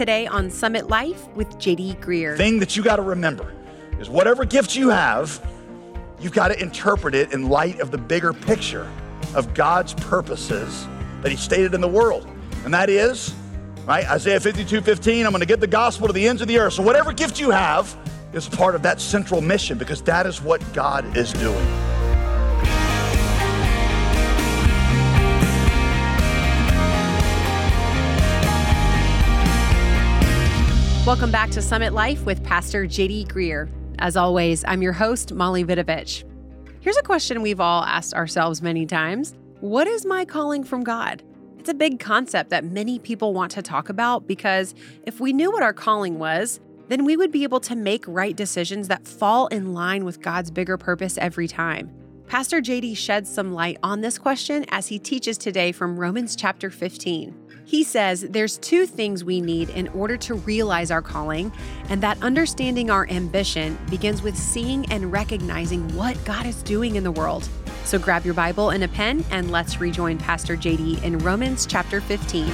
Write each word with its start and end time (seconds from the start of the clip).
today 0.00 0.26
on 0.26 0.48
Summit 0.48 0.88
Life 0.88 1.28
with 1.34 1.46
JD 1.58 2.00
Greear. 2.00 2.34
Thing 2.34 2.58
that 2.60 2.74
you 2.74 2.82
got 2.82 2.96
to 2.96 3.02
remember 3.02 3.52
is 3.98 4.08
whatever 4.08 4.46
gift 4.46 4.74
you 4.74 4.88
have, 4.88 5.46
you've 6.18 6.32
got 6.32 6.48
to 6.48 6.58
interpret 6.58 7.14
it 7.14 7.34
in 7.34 7.50
light 7.50 7.80
of 7.80 7.90
the 7.90 7.98
bigger 7.98 8.32
picture 8.32 8.90
of 9.34 9.52
God's 9.52 9.92
purposes 9.92 10.88
that 11.20 11.30
He 11.30 11.36
stated 11.36 11.74
in 11.74 11.82
the 11.82 11.88
world. 11.88 12.26
And 12.64 12.72
that 12.72 12.88
is, 12.88 13.34
right, 13.84 14.10
Isaiah 14.10 14.40
52 14.40 14.80
15, 14.80 15.26
I'm 15.26 15.32
going 15.32 15.40
to 15.40 15.46
get 15.46 15.60
the 15.60 15.66
gospel 15.66 16.06
to 16.06 16.14
the 16.14 16.26
ends 16.26 16.40
of 16.40 16.48
the 16.48 16.58
earth. 16.58 16.72
So, 16.72 16.82
whatever 16.82 17.12
gift 17.12 17.38
you 17.38 17.50
have 17.50 17.94
is 18.32 18.48
part 18.48 18.74
of 18.74 18.80
that 18.84 19.02
central 19.02 19.42
mission 19.42 19.76
because 19.76 20.00
that 20.04 20.24
is 20.24 20.40
what 20.40 20.62
God 20.72 21.14
is 21.14 21.30
doing. 21.34 21.99
Welcome 31.10 31.32
back 31.32 31.50
to 31.50 31.60
Summit 31.60 31.92
Life 31.92 32.24
with 32.24 32.44
Pastor 32.44 32.86
JD 32.86 33.26
Greear. 33.26 33.68
As 33.98 34.16
always, 34.16 34.64
I'm 34.68 34.80
your 34.80 34.92
host, 34.92 35.32
Molly 35.32 35.64
Vidovich. 35.64 36.22
Here's 36.78 36.96
a 36.96 37.02
question 37.02 37.42
we've 37.42 37.58
all 37.58 37.82
asked 37.82 38.14
ourselves 38.14 38.62
many 38.62 38.86
times 38.86 39.34
What 39.58 39.88
is 39.88 40.06
my 40.06 40.24
calling 40.24 40.62
from 40.62 40.84
God? 40.84 41.24
It's 41.58 41.68
a 41.68 41.74
big 41.74 41.98
concept 41.98 42.50
that 42.50 42.64
many 42.64 43.00
people 43.00 43.34
want 43.34 43.50
to 43.50 43.60
talk 43.60 43.88
about 43.88 44.28
because 44.28 44.72
if 45.02 45.18
we 45.18 45.32
knew 45.32 45.50
what 45.50 45.64
our 45.64 45.72
calling 45.72 46.20
was, 46.20 46.60
then 46.86 47.04
we 47.04 47.16
would 47.16 47.32
be 47.32 47.42
able 47.42 47.58
to 47.58 47.74
make 47.74 48.04
right 48.06 48.36
decisions 48.36 48.86
that 48.86 49.08
fall 49.08 49.48
in 49.48 49.74
line 49.74 50.04
with 50.04 50.22
God's 50.22 50.52
bigger 50.52 50.76
purpose 50.76 51.18
every 51.18 51.48
time. 51.48 51.90
Pastor 52.28 52.60
JD 52.60 52.96
sheds 52.96 53.28
some 53.28 53.52
light 53.52 53.78
on 53.82 54.00
this 54.00 54.16
question 54.16 54.64
as 54.68 54.86
he 54.86 55.00
teaches 55.00 55.36
today 55.38 55.72
from 55.72 55.98
Romans 55.98 56.36
chapter 56.36 56.70
15. 56.70 57.39
He 57.70 57.84
says 57.84 58.22
there's 58.22 58.58
two 58.58 58.84
things 58.84 59.22
we 59.22 59.40
need 59.40 59.68
in 59.68 59.86
order 59.90 60.16
to 60.16 60.34
realize 60.34 60.90
our 60.90 61.00
calling, 61.00 61.52
and 61.88 62.02
that 62.02 62.20
understanding 62.20 62.90
our 62.90 63.08
ambition 63.08 63.78
begins 63.88 64.22
with 64.22 64.36
seeing 64.36 64.90
and 64.90 65.12
recognizing 65.12 65.94
what 65.94 66.18
God 66.24 66.46
is 66.46 66.64
doing 66.64 66.96
in 66.96 67.04
the 67.04 67.12
world. 67.12 67.48
So 67.84 67.96
grab 67.96 68.24
your 68.24 68.34
Bible 68.34 68.70
and 68.70 68.82
a 68.82 68.88
pen, 68.88 69.24
and 69.30 69.52
let's 69.52 69.80
rejoin 69.80 70.18
Pastor 70.18 70.56
JD 70.56 71.04
in 71.04 71.18
Romans 71.18 71.64
chapter 71.64 72.00
15. 72.00 72.46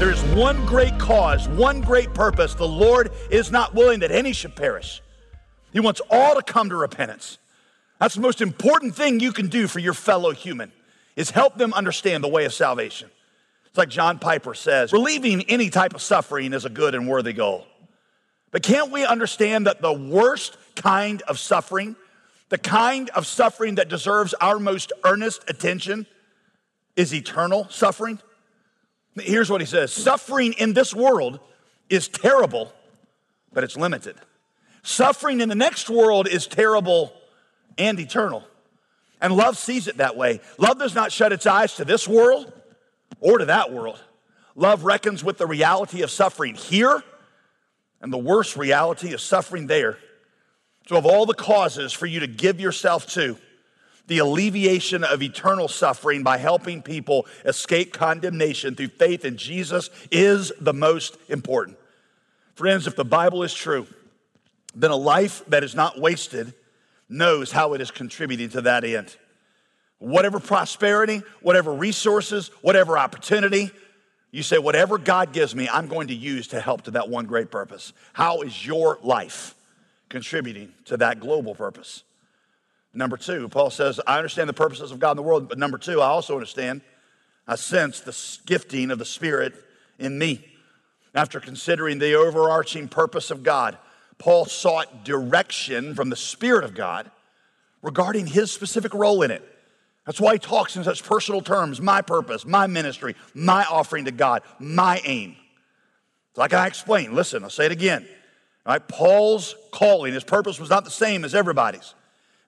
There 0.00 0.10
is 0.10 0.20
one 0.34 0.66
great 0.66 0.98
cause, 0.98 1.48
one 1.50 1.82
great 1.82 2.12
purpose. 2.14 2.56
The 2.56 2.66
Lord 2.66 3.12
is 3.30 3.52
not 3.52 3.76
willing 3.76 4.00
that 4.00 4.10
any 4.10 4.32
should 4.32 4.56
perish. 4.56 5.00
He 5.72 5.78
wants 5.78 6.00
all 6.10 6.34
to 6.34 6.42
come 6.42 6.68
to 6.68 6.74
repentance. 6.74 7.38
That's 8.00 8.16
the 8.16 8.22
most 8.22 8.40
important 8.40 8.96
thing 8.96 9.20
you 9.20 9.30
can 9.30 9.46
do 9.46 9.68
for 9.68 9.78
your 9.78 9.94
fellow 9.94 10.32
human 10.32 10.72
is 11.16 11.30
help 11.30 11.56
them 11.56 11.72
understand 11.74 12.24
the 12.24 12.28
way 12.28 12.44
of 12.44 12.54
salvation. 12.54 13.10
It's 13.66 13.78
like 13.78 13.88
John 13.88 14.18
Piper 14.18 14.54
says, 14.54 14.92
relieving 14.92 15.42
any 15.48 15.70
type 15.70 15.94
of 15.94 16.02
suffering 16.02 16.52
is 16.52 16.64
a 16.64 16.70
good 16.70 16.94
and 16.94 17.08
worthy 17.08 17.32
goal. 17.32 17.66
But 18.50 18.62
can't 18.62 18.92
we 18.92 19.04
understand 19.04 19.66
that 19.66 19.80
the 19.80 19.92
worst 19.92 20.58
kind 20.76 21.22
of 21.22 21.38
suffering, 21.38 21.96
the 22.50 22.58
kind 22.58 23.08
of 23.10 23.26
suffering 23.26 23.76
that 23.76 23.88
deserves 23.88 24.34
our 24.34 24.58
most 24.58 24.92
earnest 25.04 25.48
attention, 25.48 26.06
is 26.96 27.14
eternal 27.14 27.66
suffering? 27.70 28.18
Here's 29.18 29.50
what 29.50 29.60
he 29.60 29.66
says 29.66 29.92
Suffering 29.92 30.52
in 30.54 30.74
this 30.74 30.94
world 30.94 31.40
is 31.88 32.08
terrible, 32.08 32.72
but 33.52 33.64
it's 33.64 33.76
limited. 33.76 34.16
Suffering 34.82 35.40
in 35.40 35.48
the 35.48 35.54
next 35.54 35.88
world 35.88 36.28
is 36.28 36.46
terrible 36.46 37.12
and 37.78 37.98
eternal. 37.98 38.44
And 39.22 39.36
love 39.36 39.56
sees 39.56 39.86
it 39.86 39.98
that 39.98 40.16
way. 40.16 40.40
Love 40.58 40.80
does 40.80 40.96
not 40.96 41.12
shut 41.12 41.32
its 41.32 41.46
eyes 41.46 41.76
to 41.76 41.84
this 41.84 42.08
world 42.08 42.52
or 43.20 43.38
to 43.38 43.44
that 43.46 43.72
world. 43.72 44.02
Love 44.56 44.84
reckons 44.84 45.22
with 45.22 45.38
the 45.38 45.46
reality 45.46 46.02
of 46.02 46.10
suffering 46.10 46.56
here 46.56 47.02
and 48.02 48.12
the 48.12 48.18
worst 48.18 48.56
reality 48.56 49.12
of 49.12 49.20
suffering 49.20 49.68
there. 49.68 49.96
So, 50.88 50.96
of 50.96 51.06
all 51.06 51.24
the 51.24 51.34
causes 51.34 51.92
for 51.92 52.06
you 52.06 52.20
to 52.20 52.26
give 52.26 52.60
yourself 52.60 53.06
to, 53.12 53.38
the 54.08 54.18
alleviation 54.18 55.04
of 55.04 55.22
eternal 55.22 55.68
suffering 55.68 56.24
by 56.24 56.38
helping 56.38 56.82
people 56.82 57.26
escape 57.44 57.92
condemnation 57.92 58.74
through 58.74 58.88
faith 58.88 59.24
in 59.24 59.36
Jesus 59.36 59.88
is 60.10 60.52
the 60.60 60.74
most 60.74 61.16
important. 61.28 61.78
Friends, 62.56 62.88
if 62.88 62.96
the 62.96 63.04
Bible 63.04 63.44
is 63.44 63.54
true, 63.54 63.86
then 64.74 64.90
a 64.90 64.96
life 64.96 65.44
that 65.46 65.62
is 65.62 65.76
not 65.76 66.00
wasted 66.00 66.52
knows 67.08 67.52
how 67.52 67.74
it 67.74 67.80
is 67.80 67.90
contributing 67.90 68.48
to 68.50 68.62
that 68.62 68.84
end. 68.84 69.16
Whatever 70.02 70.40
prosperity, 70.40 71.22
whatever 71.42 71.72
resources, 71.72 72.48
whatever 72.60 72.98
opportunity, 72.98 73.70
you 74.32 74.42
say, 74.42 74.58
whatever 74.58 74.98
God 74.98 75.32
gives 75.32 75.54
me, 75.54 75.68
I'm 75.68 75.86
going 75.86 76.08
to 76.08 76.14
use 76.14 76.48
to 76.48 76.60
help 76.60 76.82
to 76.82 76.90
that 76.92 77.08
one 77.08 77.26
great 77.26 77.52
purpose. 77.52 77.92
How 78.12 78.40
is 78.40 78.66
your 78.66 78.98
life 79.02 79.54
contributing 80.08 80.72
to 80.86 80.96
that 80.96 81.20
global 81.20 81.54
purpose? 81.54 82.02
Number 82.92 83.16
two, 83.16 83.48
Paul 83.48 83.70
says, 83.70 84.00
I 84.04 84.16
understand 84.16 84.48
the 84.48 84.54
purposes 84.54 84.90
of 84.90 84.98
God 84.98 85.12
in 85.12 85.18
the 85.18 85.22
world, 85.22 85.48
but 85.48 85.56
number 85.56 85.78
two, 85.78 86.00
I 86.00 86.06
also 86.06 86.34
understand, 86.34 86.80
I 87.46 87.54
sense 87.54 88.00
the 88.00 88.38
gifting 88.44 88.90
of 88.90 88.98
the 88.98 89.04
Spirit 89.04 89.54
in 90.00 90.18
me. 90.18 90.44
After 91.14 91.38
considering 91.38 92.00
the 92.00 92.14
overarching 92.14 92.88
purpose 92.88 93.30
of 93.30 93.44
God, 93.44 93.78
Paul 94.18 94.46
sought 94.46 95.04
direction 95.04 95.94
from 95.94 96.10
the 96.10 96.16
Spirit 96.16 96.64
of 96.64 96.74
God 96.74 97.08
regarding 97.82 98.26
his 98.26 98.50
specific 98.50 98.94
role 98.94 99.22
in 99.22 99.30
it. 99.30 99.48
That's 100.06 100.20
why 100.20 100.34
he 100.34 100.38
talks 100.38 100.76
in 100.76 100.84
such 100.84 101.04
personal 101.04 101.40
terms 101.40 101.80
my 101.80 102.02
purpose, 102.02 102.44
my 102.44 102.66
ministry, 102.66 103.14
my 103.34 103.64
offering 103.64 104.06
to 104.06 104.10
God, 104.10 104.42
my 104.58 105.00
aim. 105.04 105.36
Like 106.36 106.52
I 106.52 106.66
explained, 106.66 107.14
listen, 107.14 107.44
I'll 107.44 107.50
say 107.50 107.66
it 107.66 107.72
again. 107.72 108.06
All 108.64 108.72
right, 108.72 108.88
Paul's 108.88 109.54
calling, 109.70 110.14
his 110.14 110.24
purpose 110.24 110.58
was 110.58 110.70
not 110.70 110.84
the 110.84 110.90
same 110.90 111.24
as 111.24 111.34
everybody's. 111.34 111.94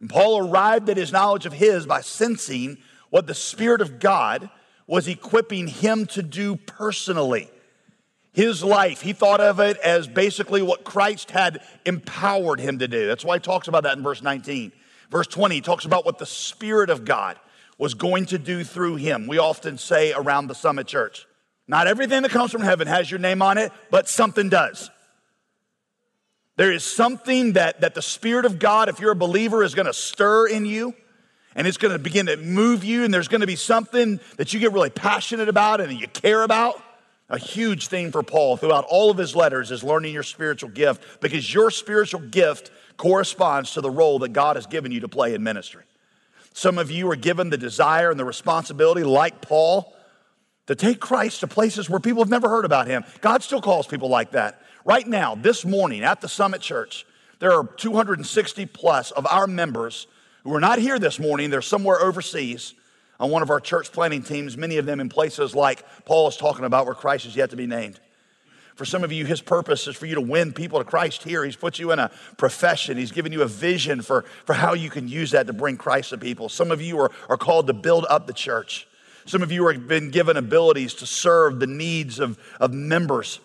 And 0.00 0.08
Paul 0.08 0.48
arrived 0.48 0.88
at 0.88 0.96
his 0.96 1.12
knowledge 1.12 1.46
of 1.46 1.52
his 1.52 1.86
by 1.86 2.00
sensing 2.00 2.78
what 3.10 3.26
the 3.26 3.34
Spirit 3.34 3.80
of 3.80 4.00
God 4.00 4.50
was 4.86 5.08
equipping 5.08 5.66
him 5.66 6.06
to 6.06 6.22
do 6.22 6.56
personally 6.56 7.48
his 8.34 8.64
life, 8.64 9.00
he 9.00 9.12
thought 9.12 9.40
of 9.40 9.60
it 9.60 9.76
as 9.78 10.08
basically 10.08 10.60
what 10.60 10.82
Christ 10.82 11.30
had 11.30 11.62
empowered 11.86 12.58
him 12.58 12.80
to 12.80 12.88
do. 12.88 13.06
That's 13.06 13.24
why 13.24 13.36
he 13.36 13.40
talks 13.40 13.68
about 13.68 13.84
that 13.84 13.96
in 13.96 14.02
verse 14.02 14.22
19. 14.22 14.72
Verse 15.14 15.28
20, 15.28 15.60
talks 15.60 15.84
about 15.84 16.04
what 16.04 16.18
the 16.18 16.26
Spirit 16.26 16.90
of 16.90 17.04
God 17.04 17.38
was 17.78 17.94
going 17.94 18.26
to 18.26 18.36
do 18.36 18.64
through 18.64 18.96
him. 18.96 19.28
We 19.28 19.38
often 19.38 19.78
say 19.78 20.12
around 20.12 20.48
the 20.48 20.56
Summit 20.56 20.88
Church, 20.88 21.24
not 21.68 21.86
everything 21.86 22.22
that 22.22 22.32
comes 22.32 22.50
from 22.50 22.62
heaven 22.62 22.88
has 22.88 23.08
your 23.08 23.20
name 23.20 23.40
on 23.40 23.56
it, 23.56 23.70
but 23.92 24.08
something 24.08 24.48
does. 24.48 24.90
There 26.56 26.72
is 26.72 26.82
something 26.82 27.52
that, 27.52 27.82
that 27.82 27.94
the 27.94 28.02
Spirit 28.02 28.44
of 28.44 28.58
God, 28.58 28.88
if 28.88 28.98
you're 28.98 29.12
a 29.12 29.16
believer, 29.16 29.62
is 29.62 29.76
going 29.76 29.86
to 29.86 29.94
stir 29.94 30.48
in 30.48 30.66
you 30.66 30.94
and 31.54 31.68
it's 31.68 31.76
going 31.76 31.92
to 31.92 32.00
begin 32.00 32.26
to 32.26 32.36
move 32.36 32.82
you, 32.82 33.04
and 33.04 33.14
there's 33.14 33.28
going 33.28 33.42
to 33.42 33.46
be 33.46 33.54
something 33.54 34.18
that 34.36 34.52
you 34.52 34.58
get 34.58 34.72
really 34.72 34.90
passionate 34.90 35.48
about 35.48 35.80
and 35.80 35.92
you 35.92 36.08
care 36.08 36.42
about. 36.42 36.82
A 37.28 37.38
huge 37.38 37.86
thing 37.86 38.10
for 38.10 38.24
Paul 38.24 38.56
throughout 38.56 38.84
all 38.88 39.12
of 39.12 39.16
his 39.16 39.36
letters 39.36 39.70
is 39.70 39.84
learning 39.84 40.12
your 40.12 40.24
spiritual 40.24 40.70
gift 40.70 41.20
because 41.20 41.54
your 41.54 41.70
spiritual 41.70 42.18
gift 42.18 42.72
corresponds 42.96 43.72
to 43.74 43.80
the 43.80 43.90
role 43.90 44.20
that 44.20 44.32
God 44.32 44.56
has 44.56 44.66
given 44.66 44.92
you 44.92 45.00
to 45.00 45.08
play 45.08 45.34
in 45.34 45.42
ministry. 45.42 45.84
Some 46.52 46.78
of 46.78 46.90
you 46.90 47.10
are 47.10 47.16
given 47.16 47.50
the 47.50 47.58
desire 47.58 48.10
and 48.10 48.18
the 48.18 48.24
responsibility, 48.24 49.02
like 49.02 49.42
Paul, 49.42 49.94
to 50.66 50.74
take 50.74 51.00
Christ 51.00 51.40
to 51.40 51.46
places 51.46 51.90
where 51.90 52.00
people 52.00 52.22
have 52.22 52.30
never 52.30 52.48
heard 52.48 52.64
about 52.64 52.86
him. 52.86 53.04
God 53.20 53.42
still 53.42 53.60
calls 53.60 53.86
people 53.86 54.08
like 54.08 54.30
that. 54.30 54.62
Right 54.84 55.06
now, 55.06 55.34
this 55.34 55.64
morning 55.64 56.04
at 56.04 56.20
the 56.20 56.28
Summit 56.28 56.60
Church, 56.60 57.06
there 57.40 57.52
are 57.52 57.64
260 57.64 58.66
plus 58.66 59.10
of 59.10 59.26
our 59.26 59.46
members 59.46 60.06
who 60.44 60.54
are 60.54 60.60
not 60.60 60.78
here 60.78 60.98
this 60.98 61.18
morning, 61.18 61.50
they're 61.50 61.62
somewhere 61.62 62.00
overseas 62.00 62.74
on 63.18 63.30
one 63.30 63.42
of 63.42 63.50
our 63.50 63.60
church 63.60 63.92
planting 63.92 64.22
teams, 64.22 64.56
many 64.56 64.76
of 64.76 64.86
them 64.86 65.00
in 65.00 65.08
places 65.08 65.54
like 65.54 65.84
Paul 66.04 66.28
is 66.28 66.36
talking 66.36 66.64
about 66.64 66.86
where 66.86 66.94
Christ 66.94 67.26
is 67.26 67.34
yet 67.34 67.50
to 67.50 67.56
be 67.56 67.66
named. 67.66 67.98
For 68.74 68.84
some 68.84 69.04
of 69.04 69.12
you, 69.12 69.24
his 69.24 69.40
purpose 69.40 69.86
is 69.86 69.94
for 69.94 70.06
you 70.06 70.16
to 70.16 70.20
win 70.20 70.52
people 70.52 70.80
to 70.80 70.84
Christ 70.84 71.22
here. 71.22 71.44
He's 71.44 71.54
put 71.54 71.78
you 71.78 71.92
in 71.92 72.00
a 72.00 72.10
profession. 72.36 72.96
He's 72.96 73.12
given 73.12 73.30
you 73.30 73.42
a 73.42 73.46
vision 73.46 74.02
for, 74.02 74.22
for 74.44 74.52
how 74.54 74.74
you 74.74 74.90
can 74.90 75.06
use 75.06 75.30
that 75.30 75.46
to 75.46 75.52
bring 75.52 75.76
Christ 75.76 76.10
to 76.10 76.18
people. 76.18 76.48
Some 76.48 76.72
of 76.72 76.82
you 76.82 76.98
are, 76.98 77.12
are 77.28 77.36
called 77.36 77.68
to 77.68 77.72
build 77.72 78.04
up 78.10 78.26
the 78.26 78.32
church. 78.32 78.88
Some 79.26 79.42
of 79.42 79.52
you 79.52 79.66
have 79.68 79.86
been 79.86 80.10
given 80.10 80.36
abilities 80.36 80.94
to 80.94 81.06
serve 81.06 81.60
the 81.60 81.68
needs 81.68 82.18
of, 82.18 82.38
of 82.60 82.72
members, 82.72 83.38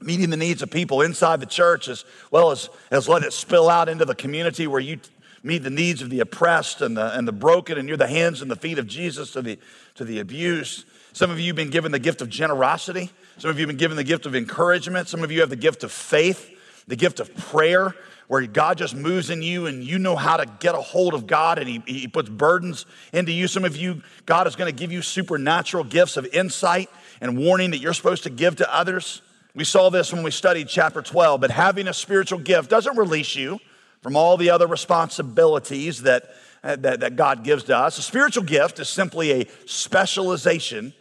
meeting 0.00 0.30
the 0.30 0.36
needs 0.36 0.62
of 0.62 0.70
people 0.70 1.02
inside 1.02 1.40
the 1.40 1.46
church 1.46 1.86
as 1.88 2.04
well 2.30 2.50
as, 2.50 2.70
as 2.90 3.06
let 3.06 3.22
it 3.22 3.34
spill 3.34 3.68
out 3.68 3.90
into 3.90 4.06
the 4.06 4.14
community 4.14 4.66
where 4.66 4.80
you 4.80 4.98
meet 5.44 5.62
the 5.62 5.70
needs 5.70 6.02
of 6.02 6.10
the 6.10 6.20
oppressed 6.20 6.80
and 6.80 6.96
the, 6.96 7.16
and 7.16 7.28
the 7.28 7.32
broken, 7.32 7.78
and 7.78 7.86
you're 7.86 7.98
the 7.98 8.08
hands 8.08 8.42
and 8.42 8.50
the 8.50 8.56
feet 8.56 8.78
of 8.78 8.86
Jesus 8.86 9.32
to 9.32 9.42
the, 9.42 9.58
to 9.94 10.04
the 10.04 10.18
abused. 10.18 10.86
Some 11.12 11.30
of 11.30 11.38
you 11.38 11.48
have 11.48 11.56
been 11.56 11.70
given 11.70 11.92
the 11.92 11.98
gift 11.98 12.22
of 12.22 12.30
generosity. 12.30 13.10
Some 13.38 13.50
of 13.50 13.58
you 13.58 13.62
have 13.62 13.68
been 13.68 13.76
given 13.76 13.96
the 13.96 14.04
gift 14.04 14.26
of 14.26 14.34
encouragement. 14.34 15.06
Some 15.06 15.22
of 15.22 15.30
you 15.30 15.40
have 15.40 15.50
the 15.50 15.56
gift 15.56 15.84
of 15.84 15.92
faith. 15.92 16.50
the 16.88 16.96
gift 16.96 17.20
of 17.20 17.34
prayer, 17.36 17.94
where 18.26 18.46
God 18.46 18.78
just 18.78 18.94
moves 18.94 19.30
in 19.30 19.42
you 19.42 19.66
and 19.66 19.84
you 19.84 19.98
know 19.98 20.16
how 20.16 20.38
to 20.38 20.46
get 20.60 20.74
a 20.74 20.80
hold 20.80 21.14
of 21.14 21.26
God 21.26 21.58
and 21.58 21.68
He, 21.68 21.82
he 21.86 22.08
puts 22.08 22.28
burdens 22.28 22.86
into 23.12 23.32
you. 23.32 23.46
Some 23.46 23.64
of 23.64 23.76
you, 23.76 24.02
God 24.26 24.46
is 24.46 24.56
going 24.56 24.74
to 24.74 24.78
give 24.78 24.90
you 24.90 25.02
supernatural 25.02 25.84
gifts 25.84 26.16
of 26.16 26.26
insight 26.26 26.90
and 27.20 27.38
warning 27.38 27.70
that 27.72 27.78
you're 27.78 27.94
supposed 27.94 28.22
to 28.24 28.30
give 28.30 28.56
to 28.56 28.74
others. 28.74 29.20
We 29.54 29.64
saw 29.64 29.90
this 29.90 30.12
when 30.12 30.22
we 30.22 30.30
studied 30.30 30.68
chapter 30.68 31.00
12, 31.00 31.40
but 31.40 31.50
having 31.50 31.86
a 31.86 31.94
spiritual 31.94 32.38
gift 32.40 32.70
doesn't 32.70 32.96
release 32.96 33.36
you 33.36 33.60
from 34.04 34.16
all 34.16 34.36
the 34.36 34.50
other 34.50 34.66
responsibilities 34.66 36.02
that, 36.02 36.28
uh, 36.62 36.76
that, 36.76 37.00
that 37.00 37.16
God 37.16 37.42
gives 37.42 37.64
to 37.64 37.76
us. 37.76 37.96
A 37.96 38.02
spiritual 38.02 38.44
gift 38.44 38.78
is 38.78 38.86
simply 38.86 39.30
a 39.30 39.48
specialization 39.64 40.92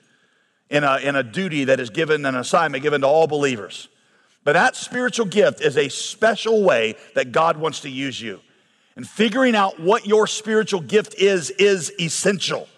in 0.70 0.86
a, 0.86 1.00
in 1.00 1.18
a 1.18 1.22
duty 1.22 1.66
that 1.66 1.82
is 1.82 1.90
given, 1.90 2.26
an 2.26 2.38
assignment 2.38 2.82
given 2.82 3.02
to 3.02 3.08
all 3.08 3.28
believers. 3.28 3.90
But 4.46 4.54
that 4.54 4.78
spiritual 4.78 5.26
gift 5.26 5.60
is 5.60 5.76
a 5.76 5.90
special 5.90 6.64
way 6.64 6.96
that 7.14 7.34
God 7.34 7.58
wants 7.58 7.82
to 7.82 7.90
use 7.90 8.22
you. 8.22 8.40
And 8.96 9.06
figuring 9.06 9.54
out 9.54 9.82
what 9.82 10.08
your 10.08 10.26
spiritual 10.26 10.80
gift 10.80 11.16
is, 11.16 11.50
is 11.50 11.92
essential. 12.00 12.70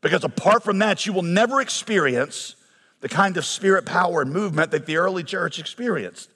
Because 0.00 0.24
apart 0.24 0.64
from 0.64 0.78
that, 0.78 1.04
you 1.04 1.12
will 1.12 1.20
never 1.20 1.60
experience 1.60 2.56
the 3.02 3.08
kind 3.10 3.36
of 3.36 3.44
spirit 3.44 3.84
power 3.84 4.22
and 4.22 4.32
movement 4.32 4.70
that 4.70 4.86
the 4.86 4.96
early 4.96 5.24
church 5.24 5.58
experienced. 5.58 6.30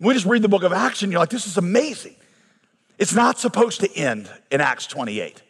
We 0.00 0.14
just 0.14 0.24
read 0.24 0.40
the 0.40 0.48
book 0.48 0.62
of 0.62 0.72
Acts 0.72 1.02
and 1.02 1.12
you're 1.12 1.20
like, 1.20 1.28
this 1.28 1.46
is 1.46 1.58
amazing. 1.58 2.16
It's 2.98 3.14
not 3.14 3.38
supposed 3.38 3.80
to 3.80 3.94
end 3.94 4.30
in 4.50 4.60
Acts 4.60 4.86
28. 4.86 5.42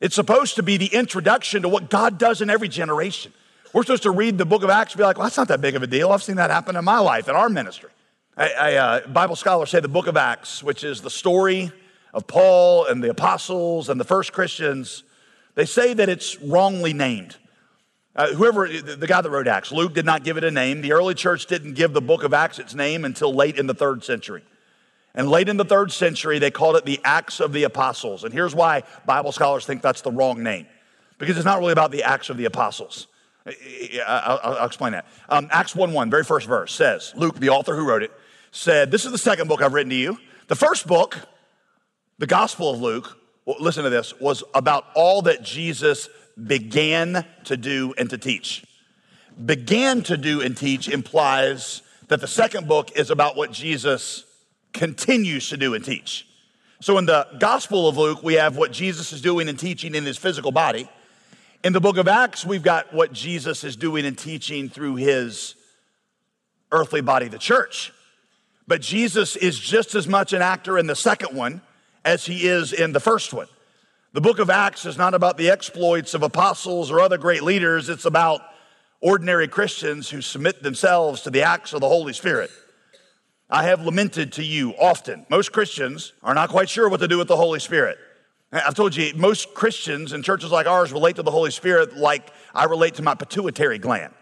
It's 0.00 0.14
supposed 0.14 0.56
to 0.56 0.62
be 0.62 0.76
the 0.76 0.86
introduction 0.86 1.62
to 1.62 1.68
what 1.68 1.90
God 1.90 2.18
does 2.18 2.40
in 2.40 2.50
every 2.50 2.68
generation. 2.68 3.32
We're 3.72 3.82
supposed 3.82 4.04
to 4.04 4.10
read 4.10 4.38
the 4.38 4.44
book 4.44 4.62
of 4.62 4.70
Acts 4.70 4.92
and 4.92 4.98
be 4.98 5.04
like, 5.04 5.18
well, 5.18 5.26
that's 5.26 5.36
not 5.36 5.48
that 5.48 5.60
big 5.60 5.76
of 5.76 5.82
a 5.82 5.86
deal. 5.86 6.10
I've 6.10 6.22
seen 6.22 6.36
that 6.36 6.50
happen 6.50 6.76
in 6.76 6.84
my 6.84 6.98
life, 6.98 7.28
in 7.28 7.34
our 7.34 7.48
ministry. 7.48 7.90
I, 8.36 8.50
I, 8.52 8.74
uh, 8.74 9.06
Bible 9.08 9.36
scholars 9.36 9.70
say 9.70 9.80
the 9.80 9.88
book 9.88 10.06
of 10.06 10.16
Acts, 10.16 10.62
which 10.62 10.84
is 10.84 11.00
the 11.00 11.10
story 11.10 11.72
of 12.12 12.26
Paul 12.26 12.86
and 12.86 13.02
the 13.02 13.10
apostles 13.10 13.88
and 13.88 14.00
the 14.00 14.04
first 14.04 14.32
Christians, 14.32 15.02
they 15.54 15.64
say 15.64 15.94
that 15.94 16.08
it's 16.08 16.40
wrongly 16.40 16.92
named. 16.92 17.36
Uh, 18.16 18.28
whoever, 18.34 18.68
the 18.68 19.06
guy 19.08 19.20
that 19.20 19.30
wrote 19.30 19.48
Acts, 19.48 19.72
Luke 19.72 19.92
did 19.92 20.06
not 20.06 20.22
give 20.22 20.36
it 20.36 20.44
a 20.44 20.50
name. 20.50 20.80
The 20.80 20.92
early 20.92 21.14
church 21.14 21.46
didn't 21.46 21.74
give 21.74 21.92
the 21.92 22.00
book 22.00 22.22
of 22.22 22.32
Acts 22.32 22.60
its 22.60 22.74
name 22.74 23.04
until 23.04 23.34
late 23.34 23.58
in 23.58 23.66
the 23.66 23.74
third 23.74 24.04
century. 24.04 24.42
And 25.14 25.28
late 25.28 25.48
in 25.48 25.56
the 25.56 25.64
third 25.64 25.92
century, 25.92 26.38
they 26.38 26.50
called 26.50 26.76
it 26.76 26.84
the 26.84 27.00
Acts 27.04 27.38
of 27.40 27.52
the 27.52 27.64
Apostles. 27.64 28.24
And 28.24 28.32
here's 28.32 28.54
why 28.54 28.82
Bible 29.06 29.30
scholars 29.32 29.64
think 29.64 29.80
that's 29.80 30.00
the 30.00 30.10
wrong 30.10 30.42
name 30.42 30.66
because 31.18 31.36
it's 31.36 31.44
not 31.44 31.60
really 31.60 31.72
about 31.72 31.92
the 31.92 32.02
Acts 32.02 32.30
of 32.30 32.36
the 32.36 32.44
Apostles. 32.46 33.06
I'll, 34.06 34.66
explain 34.66 34.92
that. 34.92 35.06
Um, 35.28 35.48
Acts 35.50 35.76
1 35.76 35.92
1, 35.92 36.10
very 36.10 36.24
first 36.24 36.46
verse 36.46 36.72
says, 36.72 37.12
Luke, 37.14 37.38
the 37.38 37.50
author 37.50 37.76
who 37.76 37.86
wrote 37.86 38.02
it, 38.02 38.10
said, 38.50 38.90
This 38.90 39.04
is 39.04 39.12
the 39.12 39.18
second 39.18 39.48
book 39.48 39.62
I've 39.62 39.74
written 39.74 39.90
to 39.90 39.96
you. 39.96 40.18
The 40.48 40.56
first 40.56 40.86
book, 40.86 41.18
the 42.18 42.26
Gospel 42.26 42.70
of 42.70 42.80
Luke, 42.80 43.18
well, 43.44 43.56
listen 43.60 43.84
to 43.84 43.90
this, 43.90 44.18
was 44.18 44.42
about 44.54 44.86
all 44.94 45.22
that 45.22 45.42
Jesus 45.42 46.08
began 46.42 47.26
to 47.44 47.56
do 47.56 47.94
and 47.98 48.08
to 48.10 48.18
teach. 48.18 48.64
Began 49.44 50.02
to 50.04 50.16
do 50.16 50.40
and 50.40 50.56
teach 50.56 50.88
implies 50.88 51.82
that 52.08 52.20
the 52.20 52.26
second 52.26 52.66
book 52.66 52.96
is 52.96 53.10
about 53.10 53.36
what 53.36 53.52
Jesus 53.52 54.24
continues 54.74 55.48
to 55.48 55.56
do 55.56 55.72
and 55.72 55.82
teach. 55.82 56.26
So 56.80 56.98
in 56.98 57.06
the 57.06 57.26
Gospel 57.38 57.88
of 57.88 57.96
Luke, 57.96 58.22
we 58.22 58.34
have 58.34 58.58
what 58.58 58.72
Jesus 58.72 59.12
is 59.12 59.22
doing 59.22 59.48
and 59.48 59.58
teaching 59.58 59.94
in 59.94 60.04
his 60.04 60.18
physical 60.18 60.52
body. 60.52 60.86
In 61.62 61.72
the 61.72 61.80
book 61.80 61.96
of 61.96 62.08
Acts, 62.08 62.44
we've 62.44 62.62
got 62.62 62.92
what 62.92 63.10
Jesus 63.12 63.64
is 63.64 63.76
doing 63.76 64.04
and 64.04 64.18
teaching 64.18 64.68
through 64.68 64.96
his 64.96 65.54
earthly 66.70 67.00
body, 67.00 67.28
the 67.28 67.38
church. 67.38 67.92
But 68.66 68.82
Jesus 68.82 69.36
is 69.36 69.58
just 69.58 69.94
as 69.94 70.06
much 70.06 70.34
an 70.34 70.42
actor 70.42 70.78
in 70.78 70.86
the 70.86 70.96
second 70.96 71.34
one 71.34 71.62
as 72.04 72.26
he 72.26 72.46
is 72.46 72.74
in 72.74 72.92
the 72.92 73.00
first 73.00 73.32
one. 73.32 73.46
The 74.12 74.20
book 74.20 74.38
of 74.38 74.50
Acts 74.50 74.84
is 74.84 74.98
not 74.98 75.14
about 75.14 75.38
the 75.38 75.50
exploits 75.50 76.12
of 76.12 76.22
apostles 76.22 76.90
or 76.90 77.00
other 77.00 77.16
great 77.16 77.42
leaders, 77.42 77.88
it's 77.88 78.04
about 78.04 78.42
ordinary 79.00 79.48
Christians 79.48 80.10
who 80.10 80.20
submit 80.20 80.62
themselves 80.62 81.22
to 81.22 81.30
the 81.30 81.42
acts 81.42 81.72
of 81.72 81.80
the 81.80 81.88
Holy 81.88 82.12
Spirit. 82.12 82.50
I 83.54 83.62
have 83.62 83.84
lamented 83.84 84.32
to 84.32 84.42
you 84.42 84.74
often. 84.80 85.26
Most 85.28 85.52
Christians 85.52 86.12
are 86.24 86.34
not 86.34 86.48
quite 86.48 86.68
sure 86.68 86.88
what 86.88 86.98
to 86.98 87.06
do 87.06 87.18
with 87.18 87.28
the 87.28 87.36
Holy 87.36 87.60
Spirit. 87.60 87.98
I've 88.50 88.74
told 88.74 88.96
you, 88.96 89.12
most 89.14 89.54
Christians 89.54 90.12
in 90.12 90.24
churches 90.24 90.50
like 90.50 90.66
ours 90.66 90.92
relate 90.92 91.14
to 91.16 91.22
the 91.22 91.30
Holy 91.30 91.52
Spirit 91.52 91.96
like 91.96 92.32
I 92.52 92.64
relate 92.64 92.94
to 92.94 93.02
my 93.02 93.14
pituitary 93.14 93.78
gland. 93.78 94.12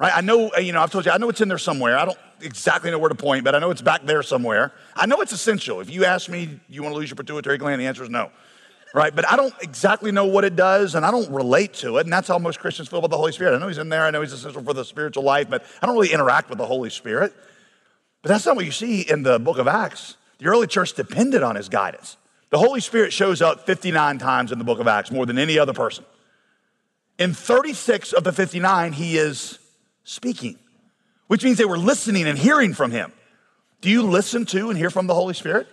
Right? 0.00 0.10
I 0.12 0.20
know, 0.20 0.50
you 0.56 0.72
know, 0.72 0.82
I've 0.82 0.90
told 0.90 1.06
you, 1.06 1.12
I 1.12 1.18
know 1.18 1.28
it's 1.28 1.40
in 1.40 1.46
there 1.46 1.58
somewhere. 1.58 1.96
I 1.96 2.06
don't 2.06 2.18
exactly 2.40 2.90
know 2.90 2.98
where 2.98 3.08
to 3.08 3.14
point, 3.14 3.44
but 3.44 3.54
I 3.54 3.60
know 3.60 3.70
it's 3.70 3.82
back 3.82 4.04
there 4.04 4.24
somewhere. 4.24 4.72
I 4.96 5.06
know 5.06 5.20
it's 5.20 5.30
essential. 5.30 5.80
If 5.80 5.88
you 5.88 6.04
ask 6.04 6.28
me, 6.28 6.58
you 6.68 6.82
want 6.82 6.92
to 6.92 6.98
lose 6.98 7.08
your 7.08 7.16
pituitary 7.16 7.58
gland? 7.58 7.80
The 7.80 7.86
answer 7.86 8.02
is 8.02 8.10
no 8.10 8.32
right? 8.94 9.14
But 9.14 9.30
I 9.30 9.36
don't 9.36 9.54
exactly 9.60 10.10
know 10.10 10.24
what 10.24 10.44
it 10.44 10.56
does, 10.56 10.94
and 10.94 11.04
I 11.04 11.10
don't 11.10 11.30
relate 11.30 11.74
to 11.74 11.98
it. 11.98 12.06
And 12.06 12.12
that's 12.12 12.28
how 12.28 12.38
most 12.38 12.60
Christians 12.60 12.88
feel 12.88 12.98
about 12.98 13.10
the 13.10 13.18
Holy 13.18 13.30
Spirit. 13.30 13.54
I 13.54 13.58
know 13.58 13.68
He's 13.68 13.78
in 13.78 13.90
there, 13.90 14.06
I 14.06 14.10
know 14.10 14.22
He's 14.22 14.32
essential 14.32 14.62
for 14.62 14.72
the 14.72 14.86
spiritual 14.86 15.22
life, 15.22 15.50
but 15.50 15.64
I 15.82 15.86
don't 15.86 15.94
really 15.94 16.12
interact 16.12 16.48
with 16.48 16.56
the 16.58 16.66
Holy 16.66 16.88
Spirit. 16.88 17.34
But 18.22 18.30
that's 18.30 18.46
not 18.46 18.56
what 18.56 18.64
you 18.64 18.72
see 18.72 19.02
in 19.02 19.22
the 19.22 19.38
book 19.38 19.58
of 19.58 19.68
Acts. 19.68 20.16
The 20.38 20.46
early 20.46 20.66
church 20.66 20.94
depended 20.94 21.42
on 21.42 21.56
His 21.56 21.68
guidance. 21.68 22.16
The 22.50 22.58
Holy 22.58 22.80
Spirit 22.80 23.12
shows 23.12 23.42
up 23.42 23.66
59 23.66 24.18
times 24.18 24.52
in 24.52 24.58
the 24.58 24.64
book 24.64 24.78
of 24.78 24.86
Acts, 24.86 25.10
more 25.10 25.26
than 25.26 25.38
any 25.38 25.58
other 25.58 25.72
person. 25.72 26.04
In 27.18 27.34
36 27.34 28.12
of 28.12 28.24
the 28.24 28.32
59, 28.32 28.92
He 28.92 29.16
is 29.18 29.58
speaking, 30.04 30.58
which 31.26 31.44
means 31.44 31.58
they 31.58 31.64
were 31.64 31.78
listening 31.78 32.26
and 32.26 32.38
hearing 32.38 32.74
from 32.74 32.90
Him. 32.90 33.12
Do 33.80 33.90
you 33.90 34.02
listen 34.02 34.46
to 34.46 34.70
and 34.70 34.78
hear 34.78 34.90
from 34.90 35.06
the 35.06 35.14
Holy 35.14 35.34
Spirit? 35.34 35.66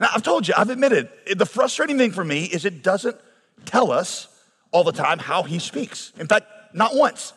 Now, 0.00 0.08
I've 0.14 0.22
told 0.22 0.46
you, 0.46 0.54
I've 0.56 0.70
admitted, 0.70 1.08
the 1.34 1.46
frustrating 1.46 1.98
thing 1.98 2.12
for 2.12 2.24
me 2.24 2.44
is 2.44 2.64
it 2.64 2.82
doesn't 2.82 3.16
tell 3.64 3.90
us 3.90 4.28
all 4.70 4.84
the 4.84 4.92
time 4.92 5.18
how 5.18 5.42
he 5.42 5.58
speaks. 5.58 6.12
In 6.18 6.26
fact, 6.26 6.46
not 6.72 6.94
once. 6.94 7.32